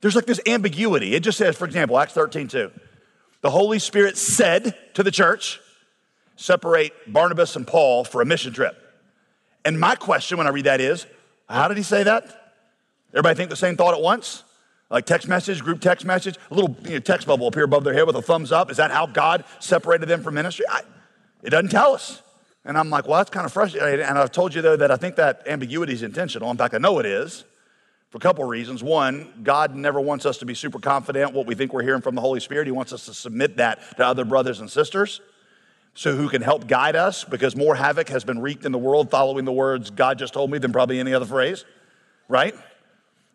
There's 0.00 0.16
like 0.16 0.26
this 0.26 0.40
ambiguity. 0.46 1.14
It 1.14 1.20
just 1.20 1.38
says, 1.38 1.56
for 1.56 1.64
example, 1.64 1.98
Acts 1.98 2.12
13, 2.12 2.48
2. 2.48 2.70
The 3.42 3.50
Holy 3.50 3.78
Spirit 3.78 4.16
said 4.16 4.76
to 4.94 5.02
the 5.02 5.10
church, 5.10 5.60
separate 6.36 6.92
Barnabas 7.12 7.56
and 7.56 7.66
Paul 7.66 8.04
for 8.04 8.22
a 8.22 8.26
mission 8.26 8.52
trip. 8.52 8.76
And 9.64 9.80
my 9.80 9.94
question 9.94 10.38
when 10.38 10.46
I 10.46 10.50
read 10.50 10.66
that 10.66 10.80
is, 10.80 11.06
how 11.48 11.68
did 11.68 11.76
he 11.76 11.82
say 11.82 12.02
that? 12.02 12.54
Everybody 13.12 13.36
think 13.36 13.50
the 13.50 13.56
same 13.56 13.76
thought 13.76 13.94
at 13.94 14.00
once? 14.00 14.44
Like 14.90 15.06
text 15.06 15.26
message, 15.26 15.62
group 15.62 15.80
text 15.80 16.04
message, 16.04 16.36
a 16.50 16.54
little 16.54 16.76
you 16.84 16.94
know, 16.94 16.98
text 17.00 17.26
bubble 17.26 17.50
here 17.50 17.64
above 17.64 17.82
their 17.82 17.94
head 17.94 18.06
with 18.06 18.16
a 18.16 18.22
thumbs 18.22 18.52
up. 18.52 18.70
Is 18.70 18.76
that 18.76 18.90
how 18.90 19.06
God 19.06 19.44
separated 19.58 20.06
them 20.06 20.22
from 20.22 20.34
ministry? 20.34 20.64
I, 20.68 20.82
it 21.42 21.50
doesn't 21.50 21.70
tell 21.70 21.94
us. 21.94 22.22
And 22.64 22.76
I'm 22.76 22.90
like, 22.90 23.06
well, 23.06 23.18
that's 23.18 23.30
kind 23.30 23.46
of 23.46 23.52
frustrating. 23.52 24.04
And 24.04 24.18
I've 24.18 24.32
told 24.32 24.54
you, 24.54 24.62
though, 24.62 24.76
that 24.76 24.90
I 24.90 24.96
think 24.96 25.16
that 25.16 25.42
ambiguity 25.46 25.92
is 25.92 26.02
intentional. 26.02 26.50
In 26.50 26.56
fact, 26.56 26.74
I 26.74 26.78
know 26.78 26.98
it 26.98 27.06
is 27.06 27.44
for 28.10 28.18
a 28.18 28.20
couple 28.20 28.44
of 28.44 28.50
reasons. 28.50 28.82
One, 28.82 29.32
God 29.42 29.74
never 29.74 30.00
wants 30.00 30.26
us 30.26 30.38
to 30.38 30.46
be 30.46 30.54
super 30.54 30.78
confident 30.78 31.32
what 31.32 31.46
we 31.46 31.54
think 31.54 31.72
we're 31.72 31.82
hearing 31.82 32.02
from 32.02 32.14
the 32.14 32.20
Holy 32.20 32.40
Spirit. 32.40 32.66
He 32.66 32.72
wants 32.72 32.92
us 32.92 33.06
to 33.06 33.14
submit 33.14 33.56
that 33.56 33.80
to 33.96 34.06
other 34.06 34.24
brothers 34.24 34.60
and 34.60 34.70
sisters 34.70 35.20
so 35.94 36.14
who 36.14 36.28
can 36.28 36.42
help 36.42 36.66
guide 36.66 36.94
us 36.94 37.24
because 37.24 37.56
more 37.56 37.74
havoc 37.74 38.08
has 38.10 38.22
been 38.22 38.40
wreaked 38.40 38.64
in 38.64 38.72
the 38.72 38.78
world 38.78 39.10
following 39.10 39.44
the 39.44 39.52
words 39.52 39.90
God 39.90 40.18
just 40.18 40.34
told 40.34 40.50
me 40.50 40.58
than 40.58 40.72
probably 40.72 41.00
any 41.00 41.14
other 41.14 41.26
phrase, 41.26 41.64
right? 42.28 42.54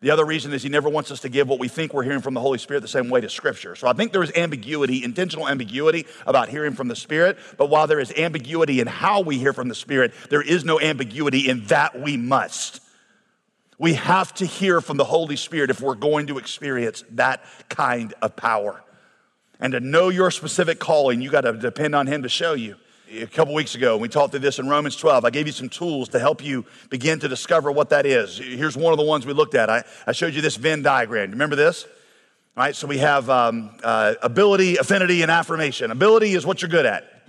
The 0.01 0.09
other 0.09 0.25
reason 0.25 0.51
is 0.51 0.63
he 0.63 0.69
never 0.69 0.89
wants 0.89 1.11
us 1.11 1.19
to 1.21 1.29
give 1.29 1.47
what 1.47 1.59
we 1.59 1.67
think 1.67 1.93
we're 1.93 2.03
hearing 2.03 2.21
from 2.21 2.33
the 2.33 2.39
Holy 2.39 2.57
Spirit 2.57 2.81
the 2.81 2.87
same 2.87 3.09
way 3.09 3.21
to 3.21 3.29
Scripture. 3.29 3.75
So 3.75 3.87
I 3.87 3.93
think 3.93 4.11
there 4.11 4.23
is 4.23 4.31
ambiguity, 4.35 5.03
intentional 5.03 5.47
ambiguity 5.47 6.07
about 6.25 6.49
hearing 6.49 6.73
from 6.73 6.87
the 6.87 6.95
Spirit. 6.95 7.37
But 7.57 7.69
while 7.69 7.85
there 7.85 7.99
is 7.99 8.11
ambiguity 8.11 8.79
in 8.79 8.87
how 8.87 9.21
we 9.21 9.37
hear 9.37 9.53
from 9.53 9.67
the 9.67 9.75
Spirit, 9.75 10.13
there 10.31 10.41
is 10.41 10.65
no 10.65 10.79
ambiguity 10.79 11.49
in 11.49 11.65
that 11.65 11.99
we 11.99 12.17
must. 12.17 12.81
We 13.81 13.95
have 13.95 14.31
to 14.35 14.45
hear 14.45 14.79
from 14.79 14.97
the 14.97 15.03
Holy 15.03 15.35
Spirit 15.35 15.71
if 15.71 15.81
we're 15.81 15.95
going 15.95 16.27
to 16.27 16.37
experience 16.37 17.03
that 17.13 17.43
kind 17.67 18.13
of 18.21 18.35
power. 18.35 18.83
And 19.59 19.73
to 19.73 19.79
know 19.79 20.09
your 20.09 20.29
specific 20.29 20.77
calling, 20.77 21.19
you 21.19 21.31
got 21.31 21.41
to 21.41 21.53
depend 21.53 21.95
on 21.95 22.05
Him 22.05 22.21
to 22.21 22.29
show 22.29 22.53
you 22.53 22.75
a 23.19 23.25
couple 23.25 23.55
weeks 23.55 23.73
ago, 23.75 23.97
we 23.97 24.07
talked 24.07 24.31
through 24.31 24.39
this 24.41 24.59
in 24.59 24.69
Romans 24.69 24.95
12. 24.95 25.25
I 25.25 25.31
gave 25.31 25.47
you 25.47 25.51
some 25.51 25.67
tools 25.67 26.09
to 26.09 26.19
help 26.19 26.43
you 26.43 26.63
begin 26.89 27.19
to 27.19 27.27
discover 27.27 27.71
what 27.71 27.89
that 27.89 28.05
is. 28.05 28.37
Here's 28.37 28.77
one 28.77 28.93
of 28.93 28.97
the 28.99 29.03
ones 29.03 29.25
we 29.25 29.33
looked 29.33 29.55
at. 29.55 29.69
I, 29.69 29.83
I 30.07 30.11
showed 30.11 30.33
you 30.33 30.41
this 30.41 30.55
Venn 30.55 30.81
diagram. 30.81 31.31
Remember 31.31 31.55
this? 31.55 31.83
All 32.55 32.63
right, 32.63 32.75
so 32.75 32.87
we 32.87 32.99
have 32.99 33.29
um, 33.29 33.71
uh, 33.83 34.13
ability, 34.21 34.77
affinity, 34.77 35.23
and 35.23 35.31
affirmation. 35.31 35.91
Ability 35.91 36.33
is 36.33 36.45
what 36.45 36.61
you're 36.61 36.69
good 36.69 36.85
at, 36.85 37.20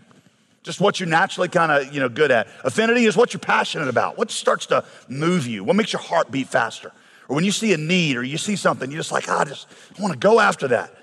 just 0.62 0.80
what 0.80 1.00
you're 1.00 1.08
naturally 1.08 1.48
kind 1.48 1.72
of 1.72 1.92
you 1.92 2.00
know 2.00 2.08
good 2.08 2.30
at. 2.30 2.48
Affinity 2.64 3.04
is 3.04 3.16
what 3.16 3.32
you're 3.32 3.40
passionate 3.40 3.88
about. 3.88 4.16
What 4.16 4.30
starts 4.30 4.66
to 4.66 4.84
move 5.08 5.46
you? 5.46 5.64
What 5.64 5.76
makes 5.76 5.92
your 5.92 6.02
heart 6.02 6.30
beat 6.30 6.48
faster? 6.48 6.92
Or 7.28 7.34
when 7.34 7.44
you 7.44 7.52
see 7.52 7.72
a 7.72 7.78
need 7.78 8.16
or 8.16 8.22
you 8.22 8.38
see 8.38 8.56
something, 8.56 8.90
you're 8.90 9.00
just 9.00 9.12
like, 9.12 9.28
ah, 9.28 9.40
I 9.40 9.44
just 9.44 9.66
want 9.98 10.12
to 10.12 10.18
go 10.18 10.40
after 10.40 10.68
that. 10.68 10.94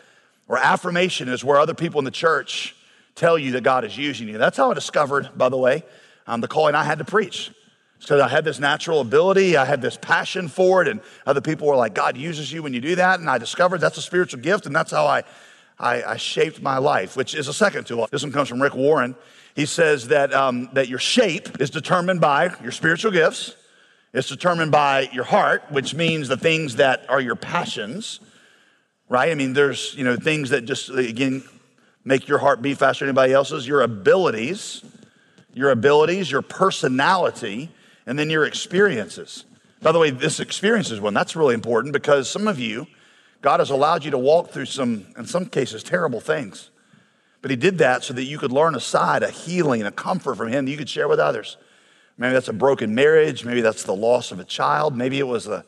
Or 0.47 0.57
affirmation 0.57 1.29
is 1.29 1.43
where 1.43 1.59
other 1.59 1.73
people 1.73 1.99
in 1.99 2.05
the 2.05 2.11
church 2.11 2.75
tell 3.15 3.37
you 3.37 3.51
that 3.53 3.63
God 3.63 3.85
is 3.85 3.97
using 3.97 4.27
you. 4.27 4.37
That's 4.37 4.57
how 4.57 4.71
I 4.71 4.73
discovered, 4.73 5.29
by 5.35 5.49
the 5.49 5.57
way, 5.57 5.83
um, 6.27 6.41
the 6.41 6.47
calling 6.47 6.75
I 6.75 6.83
had 6.83 6.99
to 6.99 7.05
preach. 7.05 7.51
Because 7.99 8.21
I 8.21 8.29
had 8.29 8.45
this 8.45 8.59
natural 8.59 9.01
ability, 9.01 9.57
I 9.57 9.65
had 9.65 9.81
this 9.81 9.97
passion 9.97 10.47
for 10.47 10.81
it, 10.81 10.87
and 10.87 11.01
other 11.25 11.41
people 11.41 11.67
were 11.67 11.75
like, 11.75 11.93
God 11.93 12.15
uses 12.15 12.51
you 12.51 12.63
when 12.63 12.73
you 12.73 12.79
do 12.79 12.95
that. 12.95 13.19
And 13.19 13.29
I 13.29 13.37
discovered 13.37 13.81
that's 13.81 13.97
a 13.97 14.01
spiritual 14.01 14.39
gift, 14.39 14.65
and 14.65 14.73
that's 14.73 14.91
how 14.91 15.05
I, 15.05 15.23
I, 15.77 16.03
I 16.03 16.17
shaped 16.17 16.61
my 16.61 16.77
life, 16.77 17.17
which 17.17 17.35
is 17.35 17.49
a 17.49 17.53
second 17.53 17.85
tool. 17.85 18.07
This 18.09 18.23
one 18.23 18.31
comes 18.31 18.47
from 18.47 18.61
Rick 18.61 18.73
Warren. 18.73 19.15
He 19.55 19.65
says 19.65 20.07
that, 20.09 20.33
um, 20.33 20.69
that 20.73 20.87
your 20.87 20.99
shape 20.99 21.59
is 21.59 21.69
determined 21.69 22.21
by 22.21 22.55
your 22.61 22.71
spiritual 22.71 23.11
gifts, 23.11 23.55
it's 24.13 24.29
determined 24.29 24.71
by 24.71 25.09
your 25.13 25.23
heart, 25.23 25.63
which 25.69 25.93
means 25.93 26.27
the 26.27 26.37
things 26.37 26.77
that 26.77 27.07
are 27.09 27.21
your 27.21 27.35
passions, 27.35 28.19
right? 29.07 29.31
I 29.31 29.35
mean, 29.35 29.53
there's, 29.53 29.93
you 29.95 30.03
know, 30.03 30.15
things 30.15 30.49
that 30.49 30.65
just, 30.65 30.89
again, 30.89 31.43
make 32.03 32.27
your 32.27 32.39
heart 32.39 32.61
beat 32.61 32.77
faster 32.77 33.05
than 33.05 33.09
anybody 33.09 33.33
else's, 33.33 33.67
your 33.67 33.81
abilities, 33.81 34.83
your 35.53 35.69
abilities, 35.69 36.31
your 36.31 36.41
personality, 36.41 37.69
and 38.07 38.17
then 38.17 38.29
your 38.29 38.45
experiences. 38.45 39.45
By 39.81 39.91
the 39.91 39.99
way, 39.99 40.09
this 40.09 40.39
experience 40.39 40.89
is 40.89 40.99
one 40.99 41.13
that's 41.13 41.35
really 41.35 41.53
important 41.53 41.93
because 41.93 42.29
some 42.29 42.47
of 42.47 42.59
you, 42.59 42.87
God 43.41 43.59
has 43.59 43.69
allowed 43.69 44.03
you 44.03 44.11
to 44.11 44.17
walk 44.17 44.49
through 44.49 44.65
some, 44.65 45.05
in 45.17 45.25
some 45.25 45.45
cases, 45.45 45.83
terrible 45.83 46.19
things. 46.19 46.71
But 47.41 47.51
He 47.51 47.57
did 47.57 47.77
that 47.77 48.03
so 48.03 48.13
that 48.13 48.23
you 48.23 48.37
could 48.37 48.51
learn 48.51 48.75
a 48.75 48.79
side, 48.79 49.23
a 49.23 49.29
healing, 49.29 49.83
a 49.83 49.91
comfort 49.91 50.35
from 50.35 50.49
Him 50.49 50.65
that 50.65 50.71
you 50.71 50.77
could 50.77 50.89
share 50.89 51.07
with 51.07 51.19
others. 51.19 51.57
Maybe 52.17 52.33
that's 52.33 52.49
a 52.49 52.53
broken 52.53 52.93
marriage. 52.93 53.45
Maybe 53.45 53.61
that's 53.61 53.83
the 53.83 53.95
loss 53.95 54.31
of 54.31 54.39
a 54.39 54.43
child. 54.43 54.95
Maybe 54.95 55.19
it 55.19 55.27
was 55.27 55.45
the, 55.45 55.63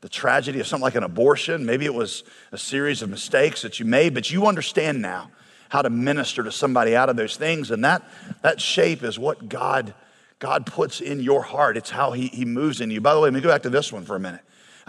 the 0.00 0.08
tragedy 0.08 0.58
of 0.58 0.66
something 0.66 0.82
like 0.82 0.94
an 0.94 1.02
abortion. 1.02 1.66
Maybe 1.66 1.84
it 1.84 1.92
was 1.92 2.24
a 2.52 2.58
series 2.58 3.02
of 3.02 3.10
mistakes 3.10 3.60
that 3.62 3.78
you 3.78 3.84
made, 3.84 4.14
but 4.14 4.30
you 4.30 4.46
understand 4.46 5.02
now 5.02 5.30
how 5.68 5.82
to 5.82 5.90
minister 5.90 6.42
to 6.42 6.50
somebody 6.50 6.96
out 6.96 7.10
of 7.10 7.16
those 7.16 7.36
things. 7.36 7.70
And 7.70 7.84
that, 7.84 8.02
that 8.42 8.62
shape 8.62 9.02
is 9.02 9.18
what 9.18 9.48
God, 9.48 9.92
God 10.38 10.64
puts 10.64 11.02
in 11.02 11.20
your 11.20 11.42
heart. 11.42 11.76
It's 11.76 11.90
how 11.90 12.12
he, 12.12 12.28
he 12.28 12.46
moves 12.46 12.80
in 12.80 12.90
you. 12.90 13.02
By 13.02 13.12
the 13.12 13.20
way, 13.20 13.26
let 13.26 13.34
me 13.34 13.40
go 13.42 13.50
back 13.50 13.62
to 13.62 13.70
this 13.70 13.92
one 13.92 14.04
for 14.06 14.16
a 14.16 14.20
minute. 14.20 14.40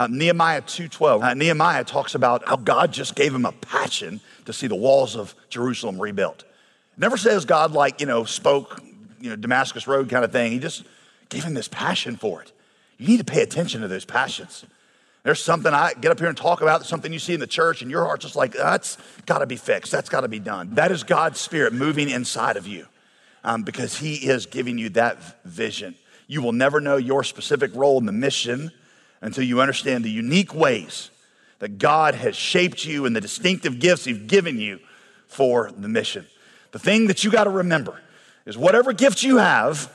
Uh, 0.02 0.08
Nehemiah 0.08 0.64
2.12. 0.64 1.24
Uh, 1.24 1.34
Nehemiah 1.36 1.84
talks 1.84 2.16
about 2.16 2.48
how 2.48 2.56
God 2.56 2.92
just 2.92 3.14
gave 3.14 3.36
him 3.36 3.46
a 3.46 3.52
passion 3.52 4.20
to 4.46 4.54
see 4.54 4.66
the 4.66 4.76
walls 4.76 5.16
of 5.16 5.36
Jerusalem 5.48 6.02
rebuilt. 6.02 6.44
Never 6.98 7.18
says 7.18 7.46
God 7.46 7.74
like, 7.74 8.02
you 8.02 8.08
know, 8.08 8.24
spoke, 8.24 8.82
you 9.20 9.30
know, 9.30 9.36
Damascus 9.36 9.86
Road 9.86 10.10
kind 10.10 10.26
of 10.26 10.32
thing. 10.32 10.54
He 10.54 10.58
just 10.58 10.86
gave 11.30 11.44
him 11.44 11.54
this 11.54 11.68
passion 11.68 12.16
for 12.16 12.42
it. 12.42 12.52
You 12.98 13.10
need 13.10 13.20
to 13.20 13.24
pay 13.24 13.44
attention 13.44 13.82
to 13.82 13.88
those 13.88 14.04
passions. 14.04 14.66
There's 15.22 15.44
something 15.44 15.72
I 15.72 15.94
get 15.94 16.12
up 16.12 16.18
here 16.18 16.30
and 16.30 16.38
talk 16.38 16.62
about, 16.62 16.84
something 16.84 17.14
you 17.14 17.20
see 17.20 17.36
in 17.36 17.40
the 17.40 17.46
church, 17.46 17.84
and 17.84 17.92
your 17.92 18.04
heart's 18.04 18.26
just 18.26 18.36
like, 18.36 18.54
that's 18.54 18.98
got 19.28 19.38
to 19.38 19.46
be 19.46 19.56
fixed. 19.56 19.92
That's 19.92 20.10
got 20.10 20.22
to 20.22 20.28
be 20.28 20.40
done. 20.40 20.74
That 20.74 20.92
is 20.92 21.04
God's 21.04 21.40
Spirit 21.40 21.74
moving 21.74 22.10
inside 22.10 22.58
of 22.58 22.66
you 22.66 22.88
um, 23.44 23.62
because 23.62 24.00
He 24.00 24.16
is 24.16 24.48
giving 24.48 24.80
you 24.80 24.90
that 24.90 25.46
vision. 25.46 25.94
You 26.26 26.42
will 26.42 26.54
never 26.54 26.82
know 26.82 26.98
your 26.98 27.24
specific 27.24 27.70
role 27.76 28.00
in 28.00 28.08
the 28.08 28.12
mission 28.12 28.72
until 29.22 29.44
you 29.44 29.62
understand 29.62 30.04
the 30.04 30.10
unique 30.10 30.54
ways 30.54 31.10
that 31.60 31.78
God 31.78 32.16
has 32.16 32.36
shaped 32.36 32.86
you 32.86 33.06
and 33.06 33.16
the 33.16 33.22
distinctive 33.22 33.80
gifts 33.80 34.06
He's 34.06 34.18
given 34.18 34.60
you 34.60 34.80
for 35.28 35.72
the 35.72 35.88
mission. 35.88 36.26
The 36.72 36.80
thing 36.80 37.08
that 37.08 37.24
you 37.24 37.32
got 37.32 37.44
to 37.44 37.50
remember 37.50 38.02
is 38.46 38.58
whatever 38.58 38.94
gift 38.94 39.24
you 39.24 39.38
have, 39.38 39.92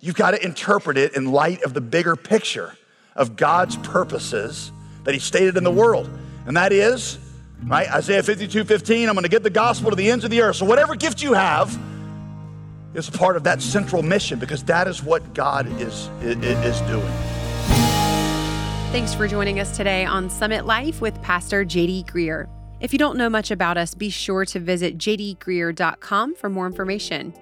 You've 0.00 0.16
got 0.16 0.32
to 0.32 0.44
interpret 0.44 0.98
it 0.98 1.16
in 1.16 1.32
light 1.32 1.62
of 1.62 1.74
the 1.74 1.80
bigger 1.80 2.16
picture 2.16 2.76
of 3.14 3.36
God's 3.36 3.76
purposes 3.76 4.70
that 5.04 5.14
He 5.14 5.20
stated 5.20 5.56
in 5.56 5.64
the 5.64 5.70
world. 5.70 6.10
And 6.46 6.56
that 6.56 6.72
is, 6.72 7.18
right, 7.64 7.90
Isaiah 7.90 8.22
52 8.22 8.64
15, 8.64 9.08
I'm 9.08 9.14
going 9.14 9.24
to 9.24 9.28
get 9.28 9.42
the 9.42 9.50
gospel 9.50 9.90
to 9.90 9.96
the 9.96 10.10
ends 10.10 10.24
of 10.24 10.30
the 10.30 10.42
earth. 10.42 10.56
So, 10.56 10.66
whatever 10.66 10.94
gift 10.94 11.22
you 11.22 11.32
have 11.32 11.76
is 12.94 13.08
part 13.10 13.36
of 13.36 13.44
that 13.44 13.62
central 13.62 14.02
mission 14.02 14.38
because 14.38 14.62
that 14.64 14.86
is 14.86 15.02
what 15.02 15.34
God 15.34 15.66
is, 15.80 16.08
is 16.22 16.80
doing. 16.82 17.35
Thanks 18.92 19.12
for 19.12 19.26
joining 19.26 19.60
us 19.60 19.76
today 19.76 20.04
on 20.06 20.30
Summit 20.30 20.64
Life 20.64 21.00
with 21.00 21.20
Pastor 21.20 21.64
JD 21.64 22.06
Greear. 22.06 22.48
If 22.80 22.92
you 22.92 22.98
don't 22.98 23.18
know 23.18 23.28
much 23.28 23.50
about 23.50 23.76
us, 23.76 23.94
be 23.94 24.08
sure 24.08 24.44
to 24.46 24.60
visit 24.60 24.96
jdgreear.com 24.96 26.36
for 26.36 26.48
more 26.48 26.66
information. 26.66 27.34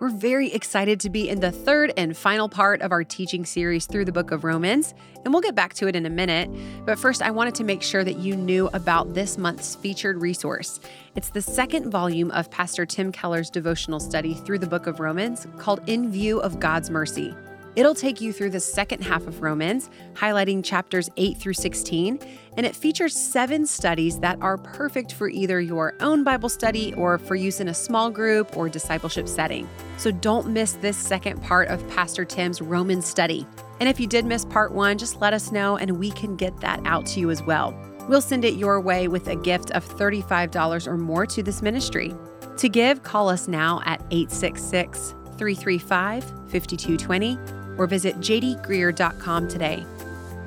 We're 0.00 0.10
very 0.10 0.52
excited 0.52 1.00
to 1.00 1.08
be 1.08 1.28
in 1.28 1.40
the 1.40 1.52
third 1.52 1.92
and 1.96 2.16
final 2.16 2.48
part 2.48 2.82
of 2.82 2.92
our 2.92 3.04
teaching 3.04 3.44
series 3.44 3.86
through 3.86 4.04
the 4.04 4.12
book 4.12 4.32
of 4.32 4.44
Romans, 4.44 4.92
and 5.24 5.32
we'll 5.32 5.40
get 5.40 5.54
back 5.54 5.72
to 5.74 5.86
it 5.86 5.96
in 5.96 6.04
a 6.04 6.10
minute. 6.10 6.50
But 6.84 6.98
first, 6.98 7.22
I 7.22 7.30
wanted 7.30 7.54
to 7.54 7.64
make 7.64 7.82
sure 7.82 8.04
that 8.04 8.18
you 8.18 8.36
knew 8.36 8.68
about 8.74 9.14
this 9.14 9.38
month's 9.38 9.76
featured 9.76 10.20
resource. 10.20 10.78
It's 11.14 11.30
the 11.30 11.42
second 11.42 11.90
volume 11.90 12.32
of 12.32 12.50
Pastor 12.50 12.84
Tim 12.84 13.12
Keller's 13.12 13.50
devotional 13.50 14.00
study 14.00 14.34
through 14.34 14.58
the 14.58 14.66
book 14.66 14.86
of 14.86 15.00
Romans 15.00 15.46
called 15.58 15.80
In 15.86 16.10
View 16.10 16.40
of 16.40 16.60
God's 16.60 16.90
Mercy. 16.90 17.34
It'll 17.78 17.94
take 17.94 18.20
you 18.20 18.32
through 18.32 18.50
the 18.50 18.58
second 18.58 19.04
half 19.04 19.28
of 19.28 19.40
Romans, 19.40 19.88
highlighting 20.14 20.64
chapters 20.64 21.08
8 21.16 21.38
through 21.38 21.52
16, 21.52 22.18
and 22.56 22.66
it 22.66 22.74
features 22.74 23.14
seven 23.14 23.64
studies 23.66 24.18
that 24.18 24.36
are 24.42 24.58
perfect 24.58 25.12
for 25.12 25.28
either 25.28 25.60
your 25.60 25.94
own 26.00 26.24
Bible 26.24 26.48
study 26.48 26.92
or 26.94 27.18
for 27.18 27.36
use 27.36 27.60
in 27.60 27.68
a 27.68 27.74
small 27.74 28.10
group 28.10 28.56
or 28.56 28.68
discipleship 28.68 29.28
setting. 29.28 29.68
So 29.96 30.10
don't 30.10 30.48
miss 30.48 30.72
this 30.72 30.96
second 30.96 31.40
part 31.40 31.68
of 31.68 31.88
Pastor 31.88 32.24
Tim's 32.24 32.60
Romans 32.60 33.06
study. 33.06 33.46
And 33.78 33.88
if 33.88 34.00
you 34.00 34.08
did 34.08 34.24
miss 34.24 34.44
part 34.44 34.72
one, 34.72 34.98
just 34.98 35.20
let 35.20 35.32
us 35.32 35.52
know 35.52 35.76
and 35.76 36.00
we 36.00 36.10
can 36.10 36.34
get 36.34 36.58
that 36.58 36.80
out 36.84 37.06
to 37.06 37.20
you 37.20 37.30
as 37.30 37.44
well. 37.44 37.80
We'll 38.08 38.20
send 38.20 38.44
it 38.44 38.54
your 38.54 38.80
way 38.80 39.06
with 39.06 39.28
a 39.28 39.36
gift 39.36 39.70
of 39.70 39.86
$35 39.86 40.88
or 40.88 40.96
more 40.96 41.26
to 41.26 41.44
this 41.44 41.62
ministry. 41.62 42.12
To 42.56 42.68
give, 42.68 43.04
call 43.04 43.28
us 43.28 43.46
now 43.46 43.82
at 43.84 44.00
866 44.10 45.14
335 45.36 46.24
5220 46.24 47.38
or 47.78 47.86
visit 47.86 48.18
jdgreear.com 48.18 49.48
today. 49.48 49.86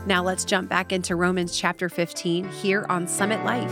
Now 0.05 0.23
let's 0.23 0.45
jump 0.45 0.69
back 0.69 0.91
into 0.91 1.15
Romans 1.15 1.57
chapter 1.57 1.89
15 1.89 2.49
here 2.49 2.85
on 2.89 3.07
Summit 3.07 3.43
Life. 3.43 3.71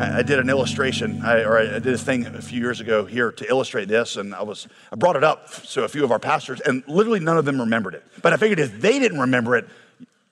I 0.00 0.22
did 0.22 0.38
an 0.38 0.48
illustration, 0.48 1.22
I, 1.24 1.42
or 1.42 1.58
I 1.58 1.80
did 1.80 1.88
a 1.88 1.98
thing 1.98 2.24
a 2.26 2.40
few 2.40 2.60
years 2.60 2.80
ago 2.80 3.04
here 3.04 3.32
to 3.32 3.48
illustrate 3.48 3.88
this, 3.88 4.16
and 4.16 4.32
I 4.32 4.42
was 4.42 4.68
I 4.92 4.96
brought 4.96 5.16
it 5.16 5.24
up 5.24 5.50
to 5.50 5.82
a 5.82 5.88
few 5.88 6.04
of 6.04 6.12
our 6.12 6.20
pastors, 6.20 6.60
and 6.60 6.84
literally 6.86 7.18
none 7.18 7.36
of 7.36 7.44
them 7.44 7.58
remembered 7.58 7.94
it. 7.94 8.04
But 8.22 8.32
I 8.32 8.36
figured 8.36 8.60
if 8.60 8.80
they 8.80 9.00
didn't 9.00 9.18
remember 9.18 9.56
it, 9.56 9.68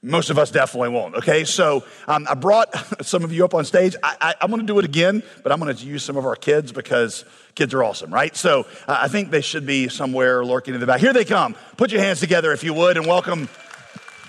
most 0.07 0.31
of 0.31 0.39
us 0.39 0.53
definitely 0.53 0.91
won't. 0.91 1.17
Okay, 1.17 1.43
so 1.43 1.85
um, 2.07 2.29
I 2.31 2.35
brought 2.35 3.05
some 3.05 3.25
of 3.25 3.33
you 3.33 3.45
up 3.45 3.55
on 3.55 3.65
stage. 3.65 3.97
I, 4.05 4.37
am 4.41 4.51
going 4.51 4.61
to 4.61 4.67
do 4.67 4.79
it 4.79 4.85
again, 4.85 5.23
but 5.43 5.51
I'm 5.51 5.59
going 5.59 5.75
to 5.75 5.85
use 5.85 6.05
some 6.05 6.17
of 6.17 6.25
our 6.25 6.37
kids 6.37 6.71
because 6.71 7.25
kids 7.57 7.75
are 7.75 7.83
awesome, 7.83 8.15
right? 8.15 8.35
So 8.37 8.67
uh, 8.87 8.99
I 9.01 9.09
think 9.09 9.31
they 9.31 9.41
should 9.41 9.67
be 9.67 9.89
somewhere 9.89 10.45
lurking 10.45 10.75
in 10.75 10.81
the 10.81 10.87
back. 10.87 11.01
Here 11.01 11.13
they 11.13 11.25
come. 11.25 11.57
Put 11.77 11.91
your 11.91 12.01
hands 12.01 12.21
together 12.21 12.53
if 12.53 12.63
you 12.63 12.73
would, 12.73 12.97
and 12.97 13.05
welcome 13.05 13.49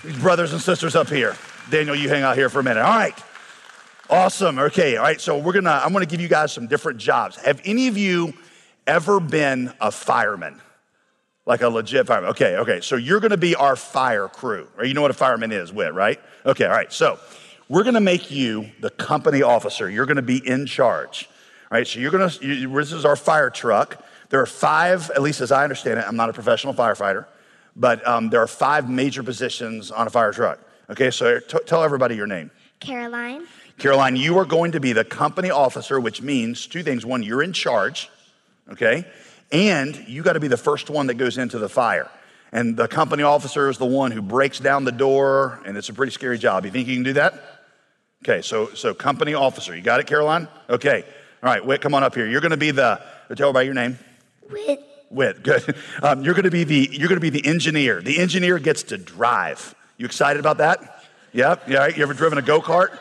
these 0.02 0.18
brothers 0.18 0.52
and 0.52 0.60
sisters 0.60 0.96
up 0.96 1.08
here. 1.08 1.36
Daniel, 1.70 1.94
you 1.94 2.08
hang 2.08 2.24
out 2.24 2.36
here 2.36 2.48
for 2.48 2.58
a 2.58 2.64
minute. 2.64 2.80
All 2.80 2.96
right. 2.96 3.14
Awesome. 4.10 4.58
Okay. 4.58 4.96
All 4.96 5.04
right. 5.04 5.20
So 5.20 5.38
we're 5.38 5.52
gonna. 5.52 5.80
I'm 5.84 5.92
gonna 5.92 6.06
give 6.06 6.20
you 6.20 6.28
guys 6.28 6.52
some 6.52 6.66
different 6.66 6.98
jobs. 6.98 7.36
Have 7.36 7.60
any 7.64 7.88
of 7.88 7.96
you 7.96 8.34
ever 8.86 9.20
been 9.20 9.72
a 9.80 9.92
fireman? 9.92 10.60
Like 11.48 11.62
a 11.62 11.68
legit 11.70 12.06
fireman. 12.06 12.28
Okay, 12.32 12.56
okay. 12.58 12.82
So 12.82 12.96
you're 12.96 13.20
gonna 13.20 13.38
be 13.38 13.54
our 13.54 13.74
fire 13.74 14.28
crew, 14.28 14.68
or 14.76 14.84
you 14.84 14.92
know 14.92 15.00
what 15.00 15.10
a 15.10 15.14
fireman 15.14 15.50
is, 15.50 15.72
Whit, 15.72 15.94
right? 15.94 16.20
Okay, 16.44 16.66
all 16.66 16.72
right. 16.72 16.92
So 16.92 17.18
we're 17.70 17.84
gonna 17.84 18.02
make 18.02 18.30
you 18.30 18.70
the 18.80 18.90
company 18.90 19.40
officer. 19.40 19.88
You're 19.88 20.04
gonna 20.04 20.20
be 20.20 20.46
in 20.46 20.66
charge. 20.66 21.26
All 21.70 21.78
right, 21.78 21.86
so 21.86 22.00
you're 22.00 22.10
gonna, 22.10 22.30
you, 22.42 22.68
this 22.74 22.92
is 22.92 23.06
our 23.06 23.16
fire 23.16 23.48
truck. 23.48 24.04
There 24.28 24.42
are 24.42 24.46
five, 24.46 25.10
at 25.12 25.22
least 25.22 25.40
as 25.40 25.50
I 25.50 25.64
understand 25.64 25.98
it, 25.98 26.04
I'm 26.06 26.16
not 26.16 26.28
a 26.28 26.34
professional 26.34 26.74
firefighter, 26.74 27.24
but 27.74 28.06
um, 28.06 28.28
there 28.28 28.42
are 28.42 28.46
five 28.46 28.90
major 28.90 29.22
positions 29.22 29.90
on 29.90 30.06
a 30.06 30.10
fire 30.10 30.32
truck. 30.32 30.60
Okay, 30.90 31.10
so 31.10 31.40
t- 31.40 31.58
tell 31.64 31.82
everybody 31.82 32.14
your 32.14 32.26
name. 32.26 32.50
Caroline. 32.80 33.46
Caroline, 33.78 34.16
you 34.16 34.36
are 34.36 34.44
going 34.44 34.72
to 34.72 34.80
be 34.80 34.92
the 34.92 35.04
company 35.04 35.50
officer, 35.50 35.98
which 35.98 36.20
means 36.20 36.66
two 36.66 36.82
things. 36.82 37.06
One, 37.06 37.22
you're 37.22 37.42
in 37.42 37.54
charge, 37.54 38.10
okay? 38.70 39.06
And 39.50 39.96
you 40.06 40.22
got 40.22 40.34
to 40.34 40.40
be 40.40 40.48
the 40.48 40.56
first 40.56 40.90
one 40.90 41.06
that 41.06 41.14
goes 41.14 41.38
into 41.38 41.58
the 41.58 41.68
fire. 41.68 42.10
And 42.52 42.76
the 42.76 42.88
company 42.88 43.22
officer 43.22 43.68
is 43.68 43.78
the 43.78 43.86
one 43.86 44.10
who 44.10 44.22
breaks 44.22 44.58
down 44.58 44.84
the 44.84 44.92
door, 44.92 45.60
and 45.66 45.76
it's 45.76 45.88
a 45.88 45.94
pretty 45.94 46.12
scary 46.12 46.38
job. 46.38 46.64
You 46.64 46.70
think 46.70 46.88
you 46.88 46.94
can 46.94 47.02
do 47.02 47.12
that? 47.14 47.34
Okay, 48.24 48.42
so 48.42 48.70
so 48.74 48.94
company 48.94 49.34
officer, 49.34 49.76
you 49.76 49.82
got 49.82 50.00
it, 50.00 50.06
Caroline? 50.06 50.48
Okay, 50.68 51.04
all 51.42 51.50
right, 51.50 51.64
Whit, 51.64 51.80
come 51.80 51.94
on 51.94 52.02
up 52.02 52.14
here. 52.14 52.26
You're 52.26 52.40
going 52.40 52.50
to 52.50 52.56
be 52.56 52.70
the. 52.70 53.00
Tell 53.36 53.50
everybody 53.50 53.66
your 53.66 53.74
name. 53.74 53.98
Whit. 54.50 54.84
Whit, 55.10 55.42
good. 55.42 55.76
Um, 56.02 56.22
you're 56.22 56.34
going 56.34 56.44
to 56.44 56.50
be 56.50 56.64
the 56.64 56.88
you're 56.92 57.08
going 57.08 57.20
to 57.20 57.30
be 57.30 57.30
the 57.30 57.46
engineer. 57.46 58.00
The 58.00 58.18
engineer 58.18 58.58
gets 58.58 58.84
to 58.84 58.98
drive. 58.98 59.74
You 59.96 60.06
excited 60.06 60.40
about 60.40 60.58
that? 60.58 61.04
Yep. 61.32 61.68
Yeah. 61.68 61.88
You 61.88 62.02
ever 62.02 62.14
driven 62.14 62.38
a 62.38 62.42
go 62.42 62.60
kart? 62.60 62.96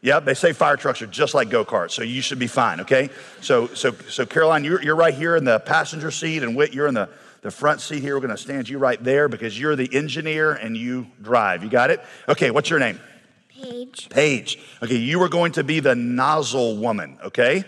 Yep, 0.00 0.26
they 0.26 0.34
say 0.34 0.52
fire 0.52 0.76
trucks 0.76 1.02
are 1.02 1.08
just 1.08 1.34
like 1.34 1.50
go 1.50 1.64
karts, 1.64 1.90
so 1.90 2.02
you 2.02 2.22
should 2.22 2.38
be 2.38 2.46
fine, 2.46 2.80
okay? 2.80 3.10
So, 3.40 3.66
so, 3.68 3.92
so 4.08 4.24
Caroline, 4.24 4.62
you're, 4.62 4.80
you're 4.80 4.94
right 4.94 5.14
here 5.14 5.34
in 5.34 5.44
the 5.44 5.58
passenger 5.58 6.12
seat, 6.12 6.44
and 6.44 6.54
Whit, 6.54 6.72
you're 6.72 6.86
in 6.86 6.94
the, 6.94 7.08
the 7.42 7.50
front 7.50 7.80
seat 7.80 8.00
here. 8.00 8.14
We're 8.14 8.20
gonna 8.20 8.36
stand 8.36 8.68
you 8.68 8.78
right 8.78 9.02
there 9.02 9.28
because 9.28 9.58
you're 9.58 9.74
the 9.74 9.92
engineer 9.92 10.52
and 10.52 10.76
you 10.76 11.08
drive. 11.20 11.64
You 11.64 11.68
got 11.68 11.90
it? 11.90 12.00
Okay, 12.28 12.52
what's 12.52 12.70
your 12.70 12.78
name? 12.78 13.00
Paige. 13.48 14.08
Paige. 14.08 14.58
Okay, 14.84 14.96
you 14.96 15.20
are 15.22 15.28
going 15.28 15.52
to 15.52 15.64
be 15.64 15.80
the 15.80 15.96
nozzle 15.96 16.76
woman, 16.76 17.18
okay? 17.24 17.64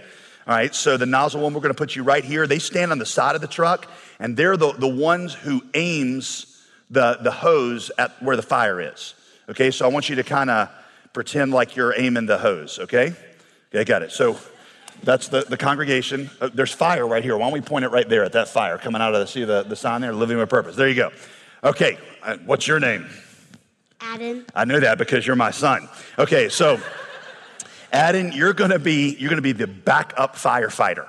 All 0.47 0.55
right, 0.55 0.73
so 0.73 0.97
the 0.97 1.07
nozzle 1.07 1.41
woman, 1.41 1.55
we're 1.57 1.63
gonna 1.63 1.75
put 1.75 1.97
you 1.97 2.05
right 2.05 2.25
here. 2.25 2.47
They 2.47 2.61
stand 2.61 2.93
on 2.93 2.99
the 2.99 3.07
side 3.07 3.35
of 3.35 3.41
the 3.41 3.49
truck, 3.49 3.91
and 4.21 4.37
they're 4.37 4.57
the, 4.57 4.73
the 4.73 4.87
ones 4.87 5.35
who 5.35 5.65
aims 5.75 6.65
the, 6.91 7.19
the 7.23 7.33
hose 7.33 7.91
at 7.99 8.23
where 8.23 8.37
the 8.37 8.43
fire 8.43 8.81
is. 8.81 9.15
Okay, 9.49 9.73
so 9.73 9.85
I 9.85 9.89
want 9.89 10.09
you 10.09 10.15
to 10.15 10.23
kind 10.23 10.49
of 10.49 10.69
pretend 11.13 11.53
like 11.53 11.77
you're 11.77 11.95
aiming 11.97 12.27
the 12.27 12.39
hose, 12.39 12.79
okay? 12.79 13.15
Okay, 13.73 13.85
got 13.85 14.03
it. 14.03 14.13
So 14.13 14.39
that's 15.03 15.29
the, 15.29 15.43
the 15.43 15.57
congregation. 15.57 16.31
Uh, 16.41 16.51
there's 16.53 16.73
fire 16.73 17.07
right 17.07 17.23
here. 17.23 17.37
Why 17.37 17.47
don't 17.47 17.53
we 17.53 17.61
point 17.61 17.85
it 17.85 17.89
right 17.89 18.09
there 18.09 18.25
at 18.25 18.33
that 18.33 18.49
fire 18.49 18.79
coming 18.79 19.01
out 19.01 19.15
of 19.15 19.21
the, 19.21 19.27
see 19.27 19.45
the, 19.45 19.63
the 19.63 19.77
sign 19.77 20.01
there, 20.01 20.13
living 20.13 20.39
with 20.39 20.49
purpose. 20.49 20.77
There 20.77 20.89
you 20.89 20.95
go. 20.95 21.11
Okay, 21.63 21.99
uh, 22.23 22.37
what's 22.47 22.67
your 22.67 22.81
name? 22.81 23.07
Adam. 24.01 24.47
I 24.55 24.65
know 24.65 24.81
that 24.81 24.99
because 24.99 25.27
you're 25.27 25.37
my 25.37 25.51
son. 25.51 25.89
Okay, 26.19 26.49
so 26.49 26.81
Adam, 27.93 28.33
you're 28.33 28.55
gonna 28.55 28.79
be 28.79 29.15
you're 29.17 29.29
gonna 29.29 29.43
be 29.43 29.53
the 29.53 29.67
backup 29.67 30.37
firefighter. 30.37 31.07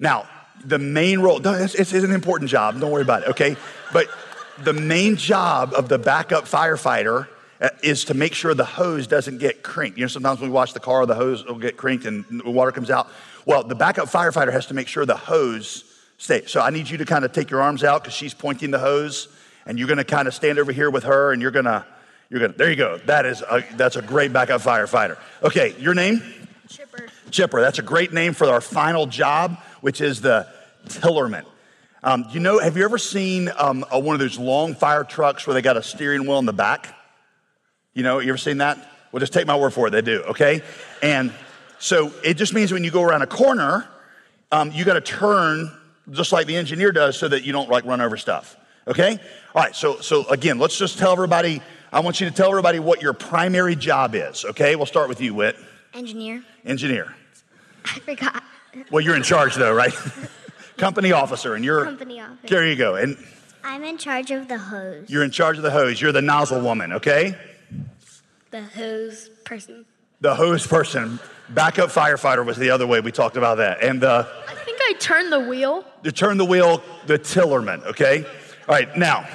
Now, 0.00 0.28
the 0.64 0.78
main 0.78 1.20
role, 1.20 1.40
it's, 1.46 1.74
it's 1.74 1.92
an 1.92 2.10
important 2.10 2.50
job, 2.50 2.80
don't 2.80 2.90
worry 2.90 3.02
about 3.02 3.22
it, 3.22 3.28
okay? 3.30 3.56
But 3.92 4.08
the 4.62 4.72
main 4.72 5.16
job 5.16 5.72
of 5.74 5.88
the 5.88 5.98
backup 5.98 6.44
firefighter 6.44 7.28
is 7.82 8.04
to 8.06 8.14
make 8.14 8.34
sure 8.34 8.54
the 8.54 8.64
hose 8.64 9.06
doesn't 9.06 9.38
get 9.38 9.62
crinked. 9.62 9.98
You 9.98 10.04
know, 10.04 10.08
sometimes 10.08 10.40
when 10.40 10.50
we 10.50 10.54
wash 10.54 10.72
the 10.72 10.80
car, 10.80 11.06
the 11.06 11.14
hose 11.14 11.44
will 11.44 11.54
get 11.54 11.76
crinked 11.76 12.04
and 12.04 12.24
the 12.28 12.50
water 12.50 12.72
comes 12.72 12.90
out. 12.90 13.08
Well, 13.46 13.62
the 13.62 13.74
backup 13.74 14.08
firefighter 14.08 14.52
has 14.52 14.66
to 14.66 14.74
make 14.74 14.88
sure 14.88 15.06
the 15.06 15.16
hose 15.16 15.84
stays. 16.18 16.50
So 16.50 16.60
I 16.60 16.70
need 16.70 16.88
you 16.88 16.98
to 16.98 17.04
kind 17.04 17.24
of 17.24 17.32
take 17.32 17.50
your 17.50 17.62
arms 17.62 17.84
out 17.84 18.02
because 18.02 18.14
she's 18.14 18.34
pointing 18.34 18.70
the 18.70 18.78
hose, 18.78 19.28
and 19.66 19.78
you're 19.78 19.88
gonna 19.88 20.04
kind 20.04 20.28
of 20.28 20.34
stand 20.34 20.58
over 20.58 20.72
here 20.72 20.90
with 20.90 21.04
her, 21.04 21.32
and 21.32 21.40
you're 21.42 21.50
gonna, 21.50 21.86
you're 22.30 22.40
gonna, 22.40 22.54
there 22.54 22.70
you 22.70 22.76
go. 22.76 22.98
That 23.06 23.26
is, 23.26 23.42
a, 23.42 23.64
that's 23.76 23.96
a 23.96 24.02
great 24.02 24.32
backup 24.32 24.60
firefighter. 24.60 25.18
Okay, 25.42 25.74
your 25.78 25.94
name? 25.94 26.22
Chipper. 26.68 27.06
Chipper. 27.30 27.60
That's 27.60 27.78
a 27.78 27.82
great 27.82 28.12
name 28.12 28.32
for 28.32 28.46
our 28.46 28.60
final 28.60 29.06
job, 29.06 29.58
which 29.80 30.00
is 30.00 30.20
the 30.20 30.46
tillerman. 30.86 31.44
Um, 32.02 32.26
you 32.30 32.40
know, 32.40 32.58
have 32.58 32.76
you 32.76 32.84
ever 32.84 32.98
seen 32.98 33.50
um, 33.56 33.84
a, 33.90 33.98
one 33.98 34.14
of 34.14 34.20
those 34.20 34.38
long 34.38 34.74
fire 34.74 35.04
trucks 35.04 35.46
where 35.46 35.54
they 35.54 35.62
got 35.62 35.76
a 35.76 35.82
steering 35.82 36.22
wheel 36.22 36.38
in 36.38 36.44
the 36.44 36.52
back? 36.52 36.94
You 37.94 38.02
know, 38.02 38.18
you 38.18 38.28
ever 38.28 38.38
seen 38.38 38.58
that? 38.58 38.76
Well, 39.12 39.20
just 39.20 39.32
take 39.32 39.46
my 39.46 39.56
word 39.56 39.72
for 39.72 39.86
it, 39.86 39.90
they 39.90 40.02
do, 40.02 40.22
okay? 40.24 40.62
And 41.00 41.32
so 41.78 42.12
it 42.24 42.34
just 42.34 42.52
means 42.52 42.72
when 42.72 42.82
you 42.82 42.90
go 42.90 43.02
around 43.02 43.22
a 43.22 43.26
corner, 43.26 43.88
um, 44.50 44.72
you 44.72 44.84
got 44.84 44.94
to 44.94 45.00
turn 45.00 45.70
just 46.10 46.32
like 46.32 46.46
the 46.48 46.56
engineer 46.56 46.90
does 46.90 47.16
so 47.16 47.28
that 47.28 47.44
you 47.44 47.52
don't 47.52 47.70
like 47.70 47.84
run 47.84 48.00
over 48.00 48.16
stuff, 48.16 48.56
okay? 48.88 49.20
All 49.54 49.62
right, 49.62 49.74
so, 49.74 50.00
so 50.00 50.26
again, 50.28 50.58
let's 50.58 50.76
just 50.76 50.98
tell 50.98 51.12
everybody, 51.12 51.62
I 51.92 52.00
want 52.00 52.20
you 52.20 52.28
to 52.28 52.34
tell 52.34 52.50
everybody 52.50 52.80
what 52.80 53.00
your 53.00 53.12
primary 53.12 53.76
job 53.76 54.16
is, 54.16 54.44
okay? 54.44 54.74
We'll 54.74 54.86
start 54.86 55.08
with 55.08 55.20
you, 55.20 55.32
Whit. 55.32 55.56
Engineer. 55.94 56.42
Engineer. 56.64 57.14
I 57.84 58.00
forgot. 58.00 58.42
Well, 58.90 59.04
you're 59.04 59.14
in 59.14 59.22
charge 59.22 59.54
though, 59.54 59.72
right? 59.72 59.94
Company 60.76 61.12
officer, 61.12 61.54
and 61.54 61.64
you're. 61.64 61.84
Company 61.84 62.20
officer. 62.20 62.48
There 62.48 62.66
you 62.66 62.74
go. 62.74 62.96
And 62.96 63.16
I'm 63.62 63.84
in 63.84 63.96
charge 63.96 64.32
of 64.32 64.48
the 64.48 64.58
hose. 64.58 65.08
you're 65.08 65.22
in 65.22 65.30
charge 65.30 65.56
of 65.56 65.62
the 65.62 65.70
hose. 65.70 66.00
You're 66.00 66.10
the 66.10 66.20
nozzle 66.20 66.60
woman, 66.60 66.94
okay? 66.94 67.36
The 68.54 68.62
hose 68.62 69.30
person. 69.44 69.84
The 70.20 70.32
hose 70.32 70.64
person. 70.64 71.18
Backup 71.48 71.90
firefighter 71.90 72.46
was 72.46 72.56
the 72.56 72.70
other 72.70 72.86
way. 72.86 73.00
We 73.00 73.10
talked 73.10 73.36
about 73.36 73.56
that. 73.56 73.82
And 73.82 74.00
the, 74.00 74.28
I 74.48 74.54
think 74.54 74.78
I 74.80 74.92
turned 75.00 75.32
the 75.32 75.40
wheel. 75.40 75.84
the 76.02 76.12
turn 76.12 76.38
the 76.38 76.44
wheel, 76.44 76.80
the 77.06 77.18
tillerman, 77.18 77.84
okay? 77.84 78.24
All 78.24 78.74
right, 78.76 78.96
now, 78.96 79.26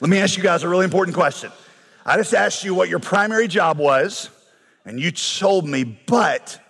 let 0.00 0.08
me 0.08 0.18
ask 0.20 0.36
you 0.36 0.42
guys 0.44 0.62
a 0.62 0.68
really 0.68 0.84
important 0.84 1.16
question. 1.16 1.50
I 2.06 2.16
just 2.16 2.32
asked 2.32 2.62
you 2.62 2.76
what 2.76 2.88
your 2.88 3.00
primary 3.00 3.48
job 3.48 3.78
was, 3.78 4.30
and 4.84 5.00
you 5.00 5.10
told 5.10 5.68
me, 5.68 5.82
but 5.82 6.60